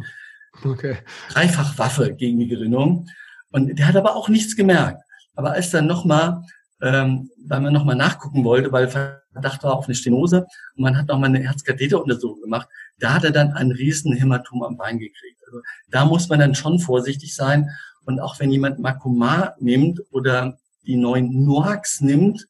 [0.65, 0.99] Okay.
[1.31, 3.09] Dreifach Waffe gegen die Gerinnung.
[3.51, 5.03] Und der hat aber auch nichts gemerkt.
[5.35, 6.43] Aber als dann nochmal,
[6.81, 11.09] ähm, weil man nochmal nachgucken wollte, weil Verdacht war auf eine Stenose und man hat
[11.09, 12.69] nochmal eine Herzkatheteruntersuchung gemacht,
[12.99, 15.43] da hat er dann ein riesen Hämatom am Bein gekriegt.
[15.47, 15.61] Also
[15.91, 17.71] da muss man dann schon vorsichtig sein.
[18.05, 22.47] Und auch wenn jemand Makoma nimmt oder die neuen NOACs nimmt,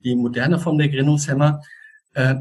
[0.00, 1.62] die moderne Form der Gerinnungshemmer,
[2.14, 2.36] äh,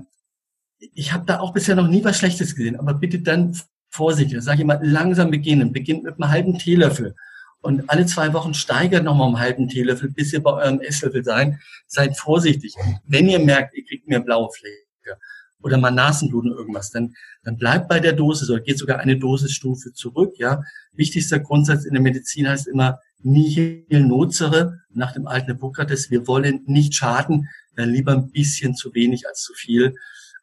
[0.93, 3.55] ich habe da auch bisher noch nie was Schlechtes gesehen, aber bitte dann
[3.89, 5.71] vorsichtig, sage ich immer, langsam beginnen.
[5.71, 7.15] Beginnt mit einem halben Teelöffel
[7.61, 11.59] und alle zwei Wochen steigert nochmal um halben Teelöffel, bis ihr bei eurem Esslöffel sein.
[11.87, 12.73] Seid vorsichtig.
[13.05, 15.19] wenn ihr merkt, ihr kriegt mehr blaue Flecke
[15.61, 19.93] oder mal Nasenbluten irgendwas, dann, dann bleibt bei der Dosis oder geht sogar eine Dosisstufe
[19.93, 20.33] zurück.
[20.37, 26.25] Ja, Wichtigster Grundsatz in der Medizin heißt immer, nihil nocere, nach dem alten Hippokrates, wir
[26.27, 29.93] wollen nicht schaden, dann lieber ein bisschen zu wenig als zu viel.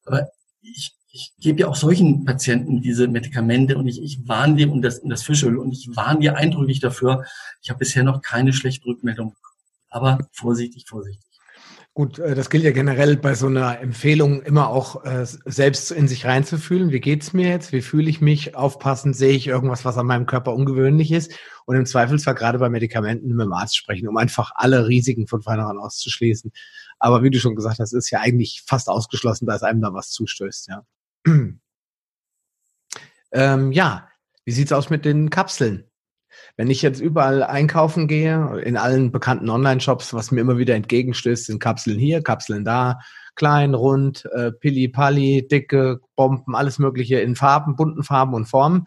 [0.04, 0.28] Aber
[0.62, 4.82] ich ich gebe ja auch solchen Patienten diese Medikamente und ich, ich warne die und
[4.82, 7.24] das, und das Fischöl und ich warne die eindrücklich dafür.
[7.62, 9.34] Ich habe bisher noch keine schlechte Rückmeldung.
[9.90, 11.24] Aber vorsichtig, vorsichtig.
[11.94, 16.06] Gut, äh, das gilt ja generell bei so einer Empfehlung immer auch äh, selbst in
[16.06, 16.92] sich reinzufühlen.
[16.92, 17.72] Wie geht's mir jetzt?
[17.72, 18.54] Wie fühle ich mich?
[18.54, 21.32] Aufpassen, sehe ich irgendwas, was an meinem Körper ungewöhnlich ist?
[21.64, 25.42] Und im Zweifelsfall gerade bei Medikamenten mit dem Arzt sprechen, um einfach alle Risiken von
[25.42, 26.52] vornherein auszuschließen.
[26.98, 30.10] Aber wie du schon gesagt hast, ist ja eigentlich fast ausgeschlossen, dass einem da was
[30.10, 30.84] zustößt, ja.
[33.32, 34.08] Ähm, ja,
[34.44, 35.84] wie sieht's aus mit den Kapseln?
[36.56, 41.46] Wenn ich jetzt überall einkaufen gehe, in allen bekannten Online-Shops, was mir immer wieder entgegenstößt,
[41.46, 42.98] sind Kapseln hier, Kapseln da,
[43.34, 48.84] klein, rund, äh, pilli-palli, dicke Bomben, alles Mögliche in Farben, bunten Farben und Formen.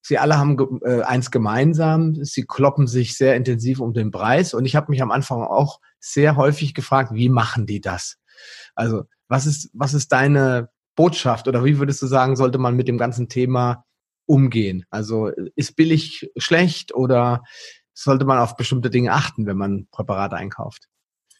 [0.00, 4.64] Sie alle haben äh, eins gemeinsam, sie kloppen sich sehr intensiv um den Preis und
[4.64, 8.18] ich habe mich am Anfang auch sehr häufig gefragt, wie machen die das?
[8.74, 12.88] Also was ist, was ist deine Botschaft oder wie würdest du sagen, sollte man mit
[12.88, 13.84] dem ganzen Thema
[14.26, 14.84] umgehen?
[14.90, 17.42] Also ist billig schlecht oder
[17.94, 20.88] sollte man auf bestimmte Dinge achten, wenn man Präparate einkauft?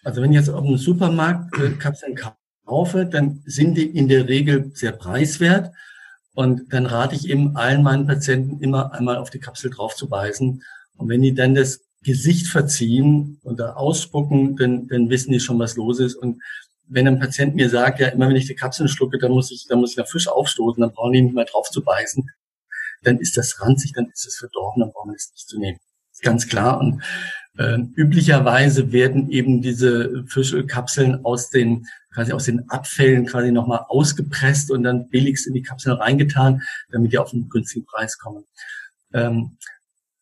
[0.05, 2.19] Also wenn ich jetzt auf dem Supermarkt äh, Kapseln
[2.67, 5.73] kaufe, dann sind die in der Regel sehr preiswert.
[6.35, 10.09] Und dann rate ich eben allen meinen Patienten immer einmal auf die Kapsel drauf zu
[10.09, 10.63] beißen.
[10.97, 15.59] Und wenn die dann das Gesicht verziehen und da ausspucken, dann, dann wissen die schon,
[15.59, 16.17] was los ist.
[16.17, 16.43] Und
[16.89, 19.67] wenn ein Patient mir sagt, ja, immer wenn ich die Kapseln schlucke, dann muss ich,
[19.69, 22.29] dann muss ich nach Fisch aufstoßen, dann brauchen die nicht mehr drauf zu beißen,
[23.03, 25.79] dann ist das ranzig, dann ist es verdorben, dann brauchen wir es nicht zu nehmen.
[26.13, 26.79] Ist ganz klar.
[26.79, 27.03] Und
[27.59, 34.71] äh, üblicherweise werden eben diese Fischölkapseln aus den quasi aus den Abfällen quasi nochmal ausgepresst
[34.71, 38.45] und dann billigst in die Kapseln reingetan, damit die auf einen günstigen Preis kommen.
[39.15, 39.57] Ähm,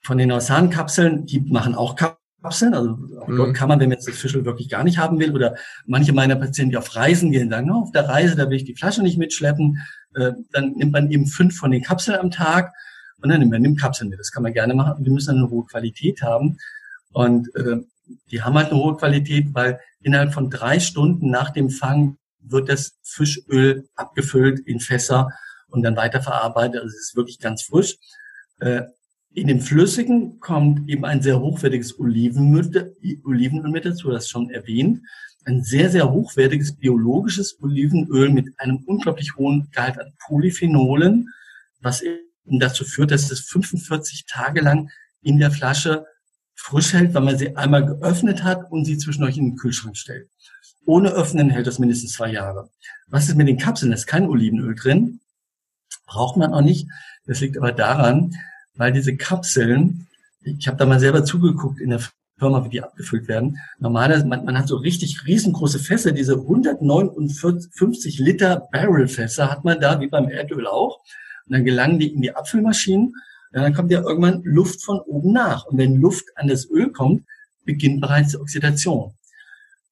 [0.02, 2.74] von den Nausan-Kapseln, die machen auch Kapseln Kapseln.
[2.74, 3.36] Also mhm.
[3.36, 6.12] dort kann man, wenn man jetzt das Fischl wirklich gar nicht haben will, oder manche
[6.12, 8.76] meiner Patienten, die auf Reisen gehen, sagen, no, auf der Reise, da will ich die
[8.76, 9.78] Flasche nicht mitschleppen,
[10.14, 12.72] äh, dann nimmt man eben fünf von den Kapseln am Tag
[13.22, 14.18] und dann nimmt man nimmt Kapseln mit.
[14.18, 15.04] Das kann man gerne machen.
[15.04, 16.58] Die müssen dann eine hohe Qualität haben.
[17.12, 17.78] Und äh,
[18.30, 22.68] die haben halt eine hohe Qualität, weil innerhalb von drei Stunden nach dem Fang wird
[22.68, 25.30] das Fischöl abgefüllt in Fässer
[25.68, 26.80] und dann weiterverarbeitet.
[26.80, 27.96] Also es ist wirklich ganz frisch.
[28.60, 28.82] Äh,
[29.32, 35.02] in dem Flüssigen kommt eben ein sehr hochwertiges Olivenöl, Olivenöl mit dazu, das schon erwähnt.
[35.44, 41.28] Ein sehr, sehr hochwertiges biologisches Olivenöl mit einem unglaublich hohen Gehalt an Polyphenolen,
[41.80, 44.90] was eben dazu führt, dass es 45 Tage lang
[45.22, 46.04] in der Flasche
[46.54, 49.96] frisch hält, weil man sie einmal geöffnet hat und sie zwischen euch in den Kühlschrank
[49.96, 50.28] stellt.
[50.86, 52.68] Ohne Öffnen hält das mindestens zwei Jahre.
[53.06, 53.92] Was ist mit den Kapseln?
[53.92, 55.20] Da ist kein Olivenöl drin.
[56.06, 56.88] Braucht man auch nicht.
[57.26, 58.34] Das liegt aber daran,
[58.80, 60.06] weil diese Kapseln,
[60.40, 62.00] ich habe da mal selber zugeguckt in der
[62.38, 63.58] Firma, wie die abgefüllt werden.
[63.78, 70.00] Normalerweise, man, man hat so richtig riesengroße Fässer, diese 159 Liter Barrelfässer hat man da,
[70.00, 71.00] wie beim Erdöl auch.
[71.44, 73.08] Und dann gelangen die in die Abfüllmaschinen.
[73.08, 73.14] Und
[73.52, 75.66] dann kommt ja irgendwann Luft von oben nach.
[75.66, 77.26] Und wenn Luft an das Öl kommt,
[77.66, 79.12] beginnt bereits die Oxidation.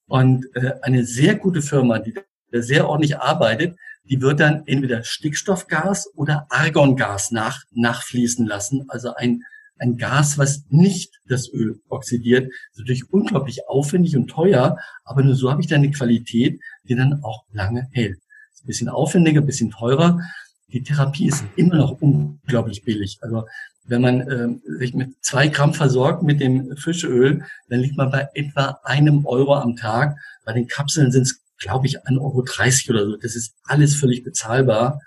[0.07, 3.77] Und äh, eine sehr gute Firma, die da sehr ordentlich arbeitet,
[4.09, 8.85] die wird dann entweder Stickstoffgas oder Argongas nach, nachfließen lassen.
[8.89, 9.43] Also ein,
[9.79, 12.47] ein Gas, was nicht das Öl oxidiert.
[12.47, 16.61] Das ist natürlich unglaublich aufwendig und teuer, aber nur so habe ich dann eine Qualität,
[16.85, 18.19] die dann auch lange hält.
[18.53, 20.21] Ist ein bisschen aufwendiger, ein bisschen teurer.
[20.69, 23.19] Die Therapie ist immer noch unglaublich billig.
[23.23, 23.45] Also
[23.85, 28.29] wenn man äh, sich mit zwei Gramm versorgt mit dem Fischöl, dann liegt man bei
[28.35, 30.17] etwa einem Euro am Tag.
[30.45, 33.17] Bei den Kapseln sind es glaube ich, 1,30 Euro oder so.
[33.17, 35.01] Das ist alles völlig bezahlbar.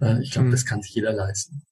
[0.00, 0.52] Äh, ich glaube, mhm.
[0.52, 1.62] das kann sich jeder leisten.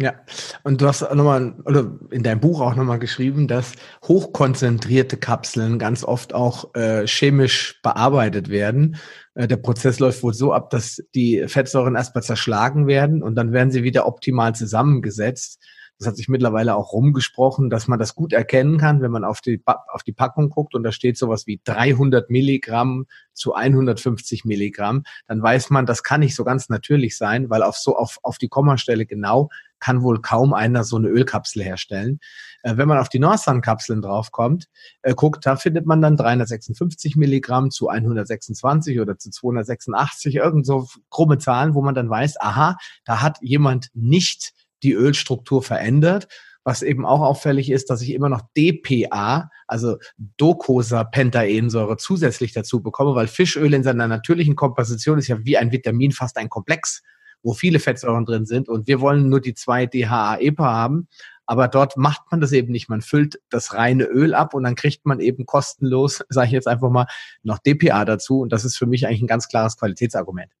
[0.00, 0.14] Ja,
[0.62, 3.74] und du hast nochmal, oder in deinem Buch auch nochmal geschrieben, dass
[4.04, 8.96] hochkonzentrierte Kapseln ganz oft auch äh, chemisch bearbeitet werden.
[9.34, 13.52] Äh, der Prozess läuft wohl so ab, dass die Fettsäuren erstmal zerschlagen werden und dann
[13.52, 15.62] werden sie wieder optimal zusammengesetzt.
[16.00, 19.42] Das hat sich mittlerweile auch rumgesprochen, dass man das gut erkennen kann, wenn man auf
[19.42, 25.02] die, auf die Packung guckt und da steht sowas wie 300 Milligramm zu 150 Milligramm.
[25.28, 28.38] Dann weiß man, das kann nicht so ganz natürlich sein, weil auf so auf, auf
[28.38, 32.20] die Kommastelle genau kann wohl kaum einer so eine Ölkapsel herstellen.
[32.62, 34.68] Äh, wenn man auf die Norsan-Kapseln draufkommt,
[35.02, 40.88] äh, guckt, da findet man dann 356 Milligramm zu 126 oder zu 286, irgend so
[41.10, 46.28] krumme Zahlen, wo man dann weiß, aha, da hat jemand nicht die Ölstruktur verändert.
[46.62, 49.96] Was eben auch auffällig ist, dass ich immer noch DPA, also
[50.36, 56.12] Docosapentaensäure, zusätzlich dazu bekomme, weil Fischöl in seiner natürlichen Komposition ist ja wie ein Vitamin
[56.12, 57.02] fast ein Komplex
[57.42, 61.08] wo viele Fettsäuren drin sind und wir wollen nur die zwei DHA-EPA haben.
[61.46, 62.88] Aber dort macht man das eben nicht.
[62.88, 66.68] Man füllt das reine Öl ab und dann kriegt man eben kostenlos, sage ich jetzt
[66.68, 67.06] einfach mal,
[67.42, 68.40] noch DPA dazu.
[68.40, 70.52] Und das ist für mich eigentlich ein ganz klares Qualitätsargument.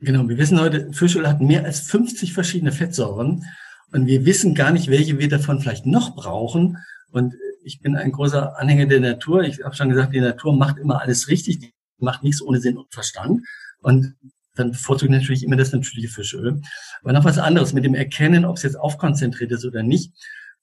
[0.00, 3.44] Genau, wir wissen heute, Fischöl hat mehr als 50 verschiedene Fettsäuren
[3.92, 6.76] und wir wissen gar nicht, welche wir davon vielleicht noch brauchen.
[7.12, 7.34] Und
[7.64, 9.42] ich bin ein großer Anhänger der Natur.
[9.44, 12.76] Ich habe schon gesagt, die Natur macht immer alles richtig, die macht nichts ohne Sinn
[12.76, 13.46] und Verstand.
[13.80, 14.14] Und
[14.54, 16.60] dann bevorzuge ich natürlich immer das natürliche Fischöl.
[17.00, 20.12] Aber noch was anderes mit dem Erkennen, ob es jetzt aufkonzentriert ist oder nicht.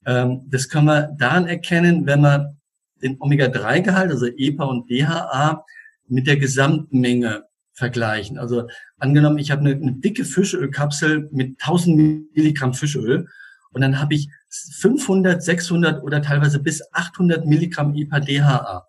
[0.06, 2.56] Ähm, das können wir dann erkennen, wenn wir
[3.02, 5.66] den Omega-3-Gehalt, also EPA und DHA,
[6.08, 8.38] mit der Gesamtmenge vergleichen.
[8.38, 8.68] Also
[9.04, 13.28] angenommen, ich habe eine, eine dicke Fischölkapsel mit 1000 Milligramm Fischöl
[13.72, 18.88] und dann habe ich 500, 600 oder teilweise bis 800 Milligramm EPA DHA.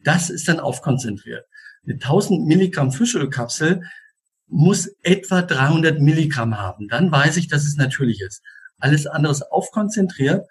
[0.00, 1.46] Das ist dann aufkonzentriert.
[1.84, 3.82] Eine 1000 Milligramm Fischölkapsel
[4.48, 6.88] muss etwa 300 Milligramm haben.
[6.88, 8.42] Dann weiß ich, dass es natürlich ist.
[8.78, 10.46] Alles andere ist aufkonzentriert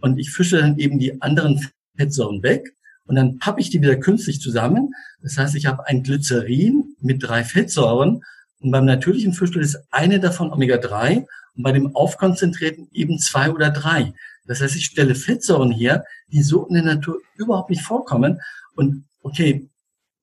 [0.00, 1.64] und ich fische dann eben die anderen
[1.96, 2.74] Fettsäuren weg
[3.06, 4.92] und dann pappe ich die wieder künstlich zusammen.
[5.22, 8.22] Das heißt, ich habe ein Glycerin mit drei Fettsäuren
[8.66, 13.70] und beim natürlichen Fischöl ist eine davon Omega-3 und bei dem aufkonzentrierten eben zwei oder
[13.70, 14.12] drei.
[14.44, 18.40] Das heißt, ich stelle Fettsäuren her, die so in der Natur überhaupt nicht vorkommen.
[18.74, 19.70] Und okay,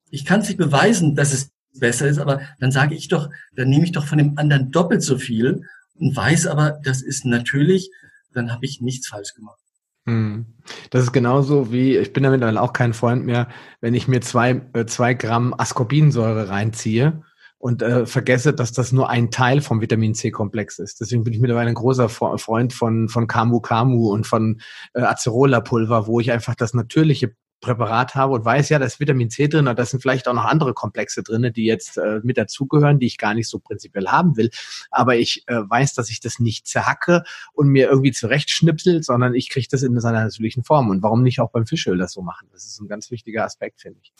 [0.10, 3.70] ich kann es nicht beweisen, dass es besser ist, aber dann sage ich doch, dann
[3.70, 5.66] nehme ich doch von dem anderen doppelt so viel
[5.96, 7.92] und weiß aber, das ist natürlich,
[8.34, 9.58] dann habe ich nichts falsch gemacht.
[10.06, 10.48] Hm.
[10.90, 13.48] Das ist genauso wie, ich bin damit auch kein Freund mehr,
[13.80, 17.24] wenn ich mir zwei, äh, zwei Gramm Ascorbinsäure reinziehe
[17.64, 21.00] und äh, vergesse, dass das nur ein Teil vom Vitamin C-Komplex ist.
[21.00, 24.60] Deswegen bin ich mittlerweile ein großer Freund von, von Camu Camu und von
[24.94, 29.30] äh, Acerola-Pulver, wo ich einfach das natürliche Präparat habe und weiß, ja, da ist Vitamin
[29.30, 32.38] C drin und da sind vielleicht auch noch andere Komplexe drin, die jetzt äh, mit
[32.38, 34.50] dazugehören, die ich gar nicht so prinzipiell haben will.
[34.92, 39.50] Aber ich äh, weiß, dass ich das nicht zerhacke und mir irgendwie zurechtschnipsel, sondern ich
[39.50, 40.90] kriege das in seiner natürlichen Form.
[40.90, 42.50] Und warum nicht auch beim Fischöl das so machen?
[42.52, 44.12] Das ist ein ganz wichtiger Aspekt, finde ich.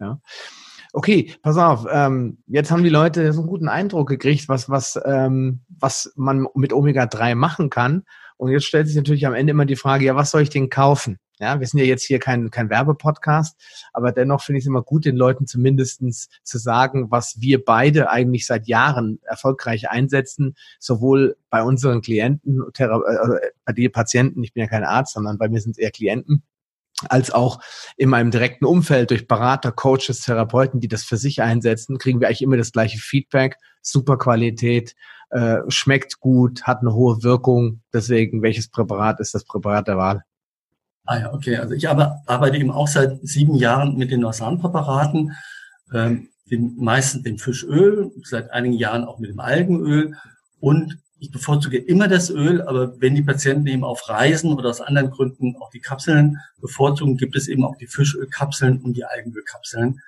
[0.00, 0.20] Ja.
[0.92, 1.86] Okay, pass auf.
[1.90, 6.46] Ähm, jetzt haben die Leute so einen guten Eindruck gekriegt, was, was, ähm, was man
[6.54, 8.04] mit Omega-3 machen kann.
[8.36, 10.70] Und jetzt stellt sich natürlich am Ende immer die Frage, ja, was soll ich denn
[10.70, 11.18] kaufen?
[11.40, 13.56] Ja, wir sind ja jetzt hier kein, kein Werbepodcast,
[13.92, 18.10] aber dennoch finde ich es immer gut, den Leuten zumindestens zu sagen, was wir beide
[18.10, 24.52] eigentlich seit Jahren erfolgreich einsetzen, sowohl bei unseren Klienten, Thera äh, bei den Patienten, ich
[24.52, 26.42] bin ja kein Arzt, sondern bei mir sind es eher Klienten,
[27.08, 27.60] als auch
[27.96, 32.28] in meinem direkten Umfeld durch Berater, Coaches, Therapeuten, die das für sich einsetzen, kriegen wir
[32.28, 34.94] eigentlich immer das gleiche Feedback, super Qualität,
[35.30, 37.82] äh, schmeckt gut, hat eine hohe Wirkung.
[37.92, 40.24] Deswegen, welches Präparat ist das Präparat der Wahl?
[41.04, 41.56] Ah ja, okay.
[41.56, 45.32] Also ich arbeite eben auch seit sieben Jahren mit den Norsan-Präparaten,
[45.94, 50.16] ähm, den meisten dem Fischöl, seit einigen Jahren auch mit dem Algenöl
[50.60, 54.80] und ich bevorzuge immer das Öl, aber wenn die Patienten eben auf Reisen oder aus
[54.80, 60.00] anderen Gründen auch die Kapseln bevorzugen, gibt es eben auch die Fischölkapseln und die Algenölkapseln.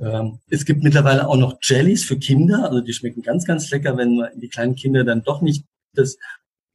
[0.00, 3.96] Ähm, es gibt mittlerweile auch noch Jellies für Kinder, also die schmecken ganz, ganz lecker,
[3.96, 6.16] wenn man die kleinen Kinder dann doch nicht das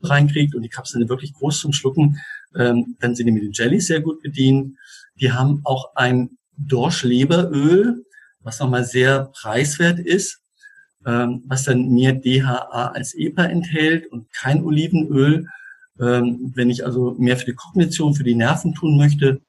[0.02, 2.20] reinkriegt und die Kapseln wirklich groß zum Schlucken,
[2.56, 4.78] ähm, dann sind die mit den Jellies sehr gut bedient.
[5.20, 8.04] Die haben auch ein Dorschleberöl,
[8.40, 10.42] was nochmal sehr preiswert ist,
[11.06, 15.48] ähm, was dann mehr DHA als EPA enthält und kein Olivenöl.
[16.00, 19.42] Ähm, wenn ich also mehr für die Kognition, für die Nerven tun möchte,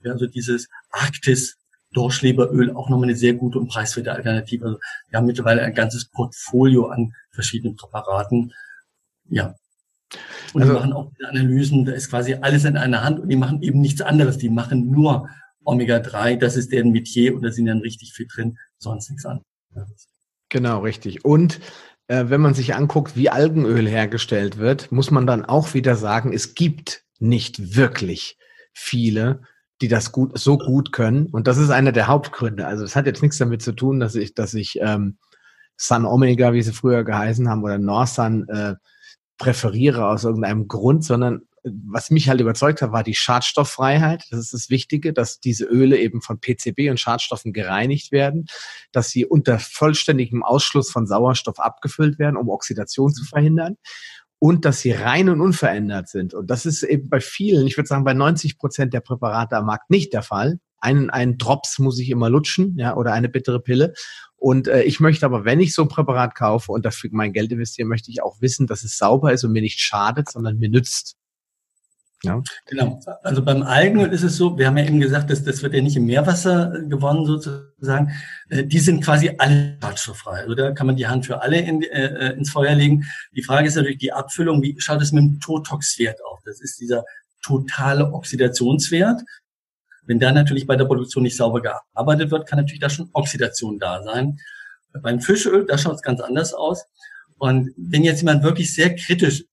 [0.00, 1.58] wäre also dieses Arktis
[1.92, 4.64] Dorschleberöl auch nochmal eine sehr gute und preiswerte Alternative.
[4.64, 8.52] Also wir haben mittlerweile ein ganzes Portfolio an verschiedenen Präparaten.
[9.28, 9.54] Ja,
[10.52, 13.36] und also, die machen auch Analysen, da ist quasi alles in einer Hand und die
[13.36, 14.38] machen eben nichts anderes.
[14.38, 15.28] Die machen nur
[15.64, 20.08] Omega-3, das ist deren Metier und da sind dann richtig fit drin, sonst nichts anderes.
[20.52, 21.24] Genau, richtig.
[21.24, 21.60] Und
[22.08, 26.34] äh, wenn man sich anguckt, wie Algenöl hergestellt wird, muss man dann auch wieder sagen,
[26.34, 28.36] es gibt nicht wirklich
[28.74, 29.40] viele,
[29.80, 31.24] die das gut, so gut können.
[31.28, 32.66] Und das ist einer der Hauptgründe.
[32.66, 35.16] Also es hat jetzt nichts damit zu tun, dass ich, dass ich ähm,
[35.78, 38.74] Sun Omega, wie sie früher geheißen haben, oder Norsun äh,
[39.38, 44.24] präferiere aus irgendeinem Grund, sondern was mich halt überzeugt hat, war die Schadstofffreiheit.
[44.30, 48.46] Das ist das Wichtige, dass diese Öle eben von PCB und Schadstoffen gereinigt werden,
[48.90, 53.76] dass sie unter vollständigem Ausschluss von Sauerstoff abgefüllt werden, um Oxidation zu verhindern
[54.42, 56.34] und dass sie rein und unverändert sind.
[56.34, 59.66] Und das ist eben bei vielen, ich würde sagen bei 90 Prozent der Präparate am
[59.66, 60.58] Markt nicht der Fall.
[60.80, 63.94] Einen, einen Drops muss ich immer lutschen, ja, oder eine bittere Pille.
[64.34, 67.52] Und äh, ich möchte aber, wenn ich so ein Präparat kaufe und dafür mein Geld
[67.52, 70.68] investiere, möchte ich auch wissen, dass es sauber ist und mir nicht schadet, sondern mir
[70.68, 71.14] nützt.
[72.24, 72.40] Ja.
[72.66, 73.00] Genau.
[73.22, 75.82] Also beim Algenöl ist es so, wir haben ja eben gesagt, dass das wird ja
[75.82, 78.12] nicht im Meerwasser gewonnen sozusagen.
[78.48, 80.42] Äh, die sind quasi alle schadstofffrei.
[80.42, 83.04] Also da kann man die Hand für alle in, äh, äh, ins Feuer legen.
[83.34, 84.62] Die Frage ist natürlich die Abfüllung.
[84.62, 86.40] Wie schaut es mit dem Totox-Wert aus?
[86.44, 87.04] Das ist dieser
[87.42, 89.22] totale Oxidationswert.
[90.04, 93.78] Wenn da natürlich bei der Produktion nicht sauber gearbeitet wird, kann natürlich da schon Oxidation
[93.78, 94.38] da sein.
[95.00, 96.84] Beim Fischöl, da schaut es ganz anders aus.
[97.38, 99.44] Und wenn jetzt jemand wirklich sehr kritisch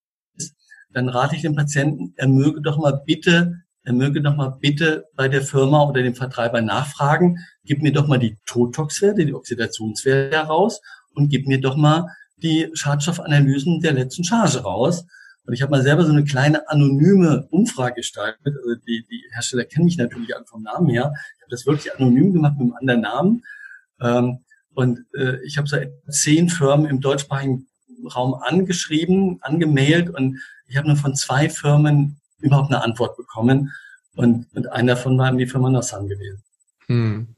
[0.92, 5.06] dann rate ich dem Patienten, er möge doch mal bitte, er möge doch mal bitte
[5.16, 10.36] bei der Firma oder dem Vertreiber nachfragen, gib mir doch mal die Totox-Werte, die Oxidationswerte
[10.36, 10.82] heraus
[11.14, 15.06] und gib mir doch mal die Schadstoffanalysen der letzten Charge raus.
[15.46, 18.40] Und ich habe mal selber so eine kleine anonyme Umfrage gestaltet.
[18.46, 21.12] Also die, die Hersteller kennen mich natürlich alle vom Namen her.
[21.38, 23.44] Ich habe das wirklich anonym gemacht mit einem anderen Namen.
[24.02, 24.40] Ähm,
[24.76, 25.78] und äh, ich habe so
[26.10, 27.68] zehn Firmen im deutschsprachigen
[28.16, 33.72] Raum angeschrieben, angemailt und ich habe nur von zwei Firmen überhaupt eine Antwort bekommen
[34.16, 36.44] und, und einer davon war die Firma Nassan gewesen.
[36.88, 37.36] Hm.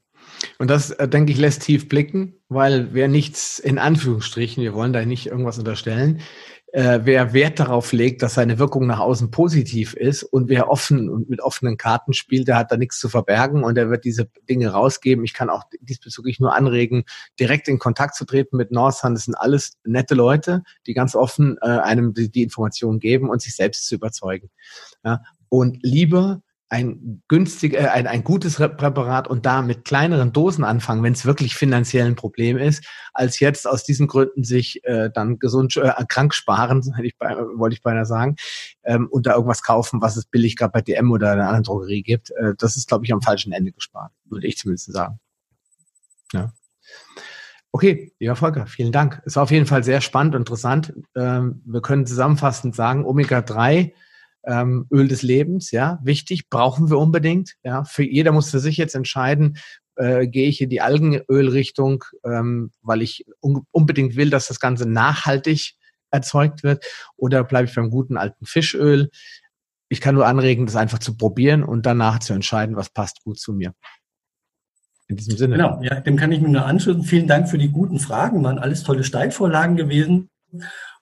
[0.58, 4.94] Und das, äh, denke ich, lässt tief blicken, weil wer nichts in Anführungsstrichen, wir wollen
[4.94, 6.22] da nicht irgendwas unterstellen,
[6.74, 11.10] äh, wer Wert darauf legt, dass seine Wirkung nach außen positiv ist und wer offen
[11.10, 14.30] und mit offenen Karten spielt, der hat da nichts zu verbergen und der wird diese
[14.50, 15.26] Dinge rausgeben.
[15.26, 17.04] Ich kann auch diesbezüglich nur anregen,
[17.40, 19.14] direkt in Kontakt zu treten mit Northern.
[19.14, 23.42] Das sind alles nette Leute, die ganz offen äh, einem die, die Informationen geben und
[23.42, 24.50] sich selbst zu überzeugen.
[25.04, 26.42] Ja, und lieber
[26.72, 31.26] ein günstig, äh, ein, ein gutes Präparat und da mit kleineren Dosen anfangen, wenn es
[31.26, 35.92] wirklich finanziell ein Problem ist, als jetzt aus diesen Gründen sich äh, dann gesund äh,
[36.08, 38.38] krank sparen, ich bei, wollte ich beinahe sagen,
[38.84, 42.04] ähm, und da irgendwas kaufen, was es billig gerade bei DM oder einer anderen Drogerie
[42.04, 42.32] gibt.
[42.32, 45.20] Äh, das ist, glaube ich, am falschen Ende gespart, würde ich zumindest sagen.
[46.32, 46.54] Ja.
[47.74, 49.22] Okay, lieber Volker, vielen Dank.
[49.26, 50.94] Es war auf jeden Fall sehr spannend und interessant.
[51.18, 53.92] Ähm, wir können zusammenfassend sagen, Omega-3
[54.46, 57.56] ähm, Öl des Lebens, ja, wichtig, brauchen wir unbedingt.
[57.64, 59.58] Ja, für jeder muss für sich jetzt entscheiden,
[59.96, 64.90] äh, gehe ich in die Algenölrichtung, ähm, weil ich un unbedingt will, dass das Ganze
[64.90, 65.74] nachhaltig
[66.12, 66.86] erzeugt wird,
[67.16, 69.10] oder bleibe ich beim guten alten Fischöl.
[69.90, 73.40] Ich kann nur anregen, das einfach zu probieren und danach zu entscheiden, was passt gut
[73.40, 73.74] zu mir.
[75.08, 75.58] In diesem Sinne.
[75.58, 77.04] Genau, ja, dem kann ich mir nur anschließen.
[77.04, 80.30] Vielen Dank für die guten Fragen, waren alles tolle Steilvorlagen gewesen.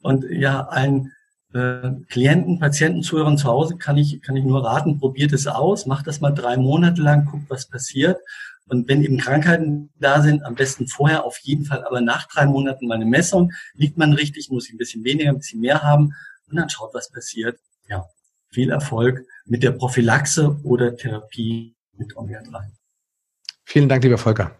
[0.01, 1.11] Und ja, ein
[1.53, 5.85] äh, Klienten, Patienten, Zuhörern zu Hause kann ich, kann ich nur raten, probiert es aus,
[5.85, 8.19] macht das mal drei Monate lang, guckt, was passiert.
[8.67, 12.45] Und wenn eben Krankheiten da sind, am besten vorher auf jeden Fall, aber nach drei
[12.45, 15.81] Monaten mal eine Messung, liegt man richtig, muss ich ein bisschen weniger, ein bisschen mehr
[15.81, 16.13] haben
[16.49, 17.59] und dann schaut, was passiert.
[17.87, 18.05] Ja,
[18.51, 22.61] viel Erfolg mit der Prophylaxe oder Therapie mit Omega-3.
[23.65, 24.59] Vielen Dank, lieber Volker.